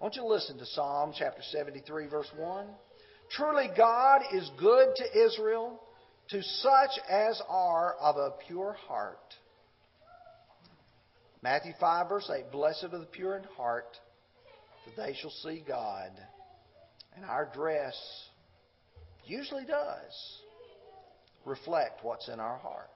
I 0.00 0.04
want 0.04 0.16
you 0.16 0.22
to 0.22 0.28
listen 0.28 0.58
to 0.58 0.66
Psalm 0.66 1.12
chapter 1.16 1.42
73, 1.50 2.06
verse 2.08 2.30
1. 2.36 2.66
Truly, 3.30 3.68
God 3.76 4.22
is 4.34 4.50
good 4.58 4.94
to 4.96 5.24
Israel, 5.26 5.80
to 6.30 6.42
such 6.42 6.90
as 7.08 7.40
are 7.48 7.94
of 8.00 8.16
a 8.16 8.32
pure 8.46 8.76
heart. 8.86 9.16
Matthew 11.42 11.72
5, 11.80 12.08
verse 12.08 12.30
8 12.32 12.52
Blessed 12.52 12.84
are 12.84 12.98
the 12.98 13.06
pure 13.06 13.36
in 13.36 13.44
heart, 13.56 13.96
for 14.84 15.00
they 15.00 15.14
shall 15.14 15.30
see 15.30 15.64
God. 15.66 16.10
And 17.16 17.24
our 17.24 17.50
dress 17.54 17.96
usually 19.24 19.64
does 19.64 20.42
reflect 21.44 22.04
what's 22.04 22.28
in 22.28 22.40
our 22.40 22.58
heart. 22.58 22.88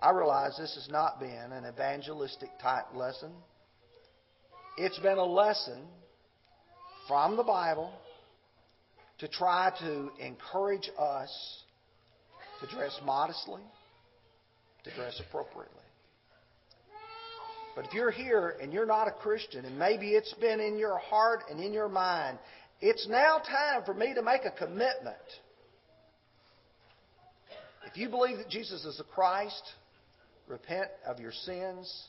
I 0.00 0.10
realize 0.10 0.56
this 0.58 0.74
has 0.74 0.88
not 0.90 1.18
been 1.18 1.52
an 1.52 1.64
evangelistic 1.66 2.50
type 2.60 2.94
lesson. 2.94 3.32
It's 4.76 4.98
been 4.98 5.18
a 5.18 5.24
lesson 5.24 5.82
from 7.08 7.36
the 7.36 7.42
Bible 7.42 7.92
to 9.18 9.28
try 9.28 9.72
to 9.80 10.10
encourage 10.18 10.90
us 10.98 11.62
to 12.60 12.66
dress 12.74 12.98
modestly, 13.04 13.62
to 14.84 14.94
dress 14.94 15.20
appropriately. 15.26 15.80
But 17.74 17.86
if 17.86 17.94
you're 17.94 18.10
here 18.10 18.56
and 18.60 18.72
you're 18.72 18.86
not 18.86 19.08
a 19.08 19.10
Christian, 19.10 19.64
and 19.64 19.78
maybe 19.78 20.10
it's 20.10 20.34
been 20.34 20.60
in 20.60 20.78
your 20.78 20.98
heart 20.98 21.44
and 21.50 21.60
in 21.60 21.72
your 21.72 21.88
mind, 21.88 22.38
it's 22.80 23.06
now 23.08 23.38
time 23.38 23.84
for 23.84 23.94
me 23.94 24.14
to 24.14 24.22
make 24.22 24.44
a 24.44 24.50
commitment. 24.50 25.16
If 27.86 27.96
you 27.96 28.08
believe 28.08 28.38
that 28.38 28.48
Jesus 28.48 28.84
is 28.84 28.98
the 28.98 29.04
Christ, 29.04 29.62
repent 30.48 30.88
of 31.06 31.20
your 31.20 31.32
sins, 31.32 32.08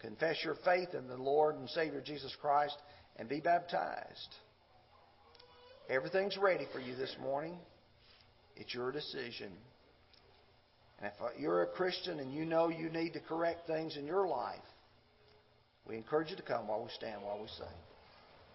confess 0.00 0.36
your 0.44 0.56
faith 0.64 0.94
in 0.94 1.08
the 1.08 1.16
Lord 1.16 1.56
and 1.56 1.68
Savior 1.70 2.02
Jesus 2.04 2.34
Christ, 2.40 2.76
and 3.16 3.28
be 3.28 3.40
baptized. 3.40 4.34
Everything's 5.88 6.36
ready 6.36 6.66
for 6.72 6.80
you 6.80 6.94
this 6.94 7.16
morning. 7.20 7.56
It's 8.56 8.74
your 8.74 8.92
decision. 8.92 9.52
And 11.00 11.10
if 11.10 11.40
you're 11.40 11.62
a 11.62 11.66
Christian 11.68 12.18
and 12.20 12.34
you 12.34 12.44
know 12.44 12.68
you 12.68 12.90
need 12.90 13.12
to 13.14 13.20
correct 13.20 13.66
things 13.66 13.96
in 13.96 14.06
your 14.06 14.28
life, 14.28 14.58
we 15.86 15.96
encourage 15.96 16.30
you 16.30 16.36
to 16.36 16.42
come 16.42 16.68
while 16.68 16.82
we 16.82 16.90
stand, 16.90 17.22
while 17.22 17.40
we 17.40 17.48
sing. 17.56 17.66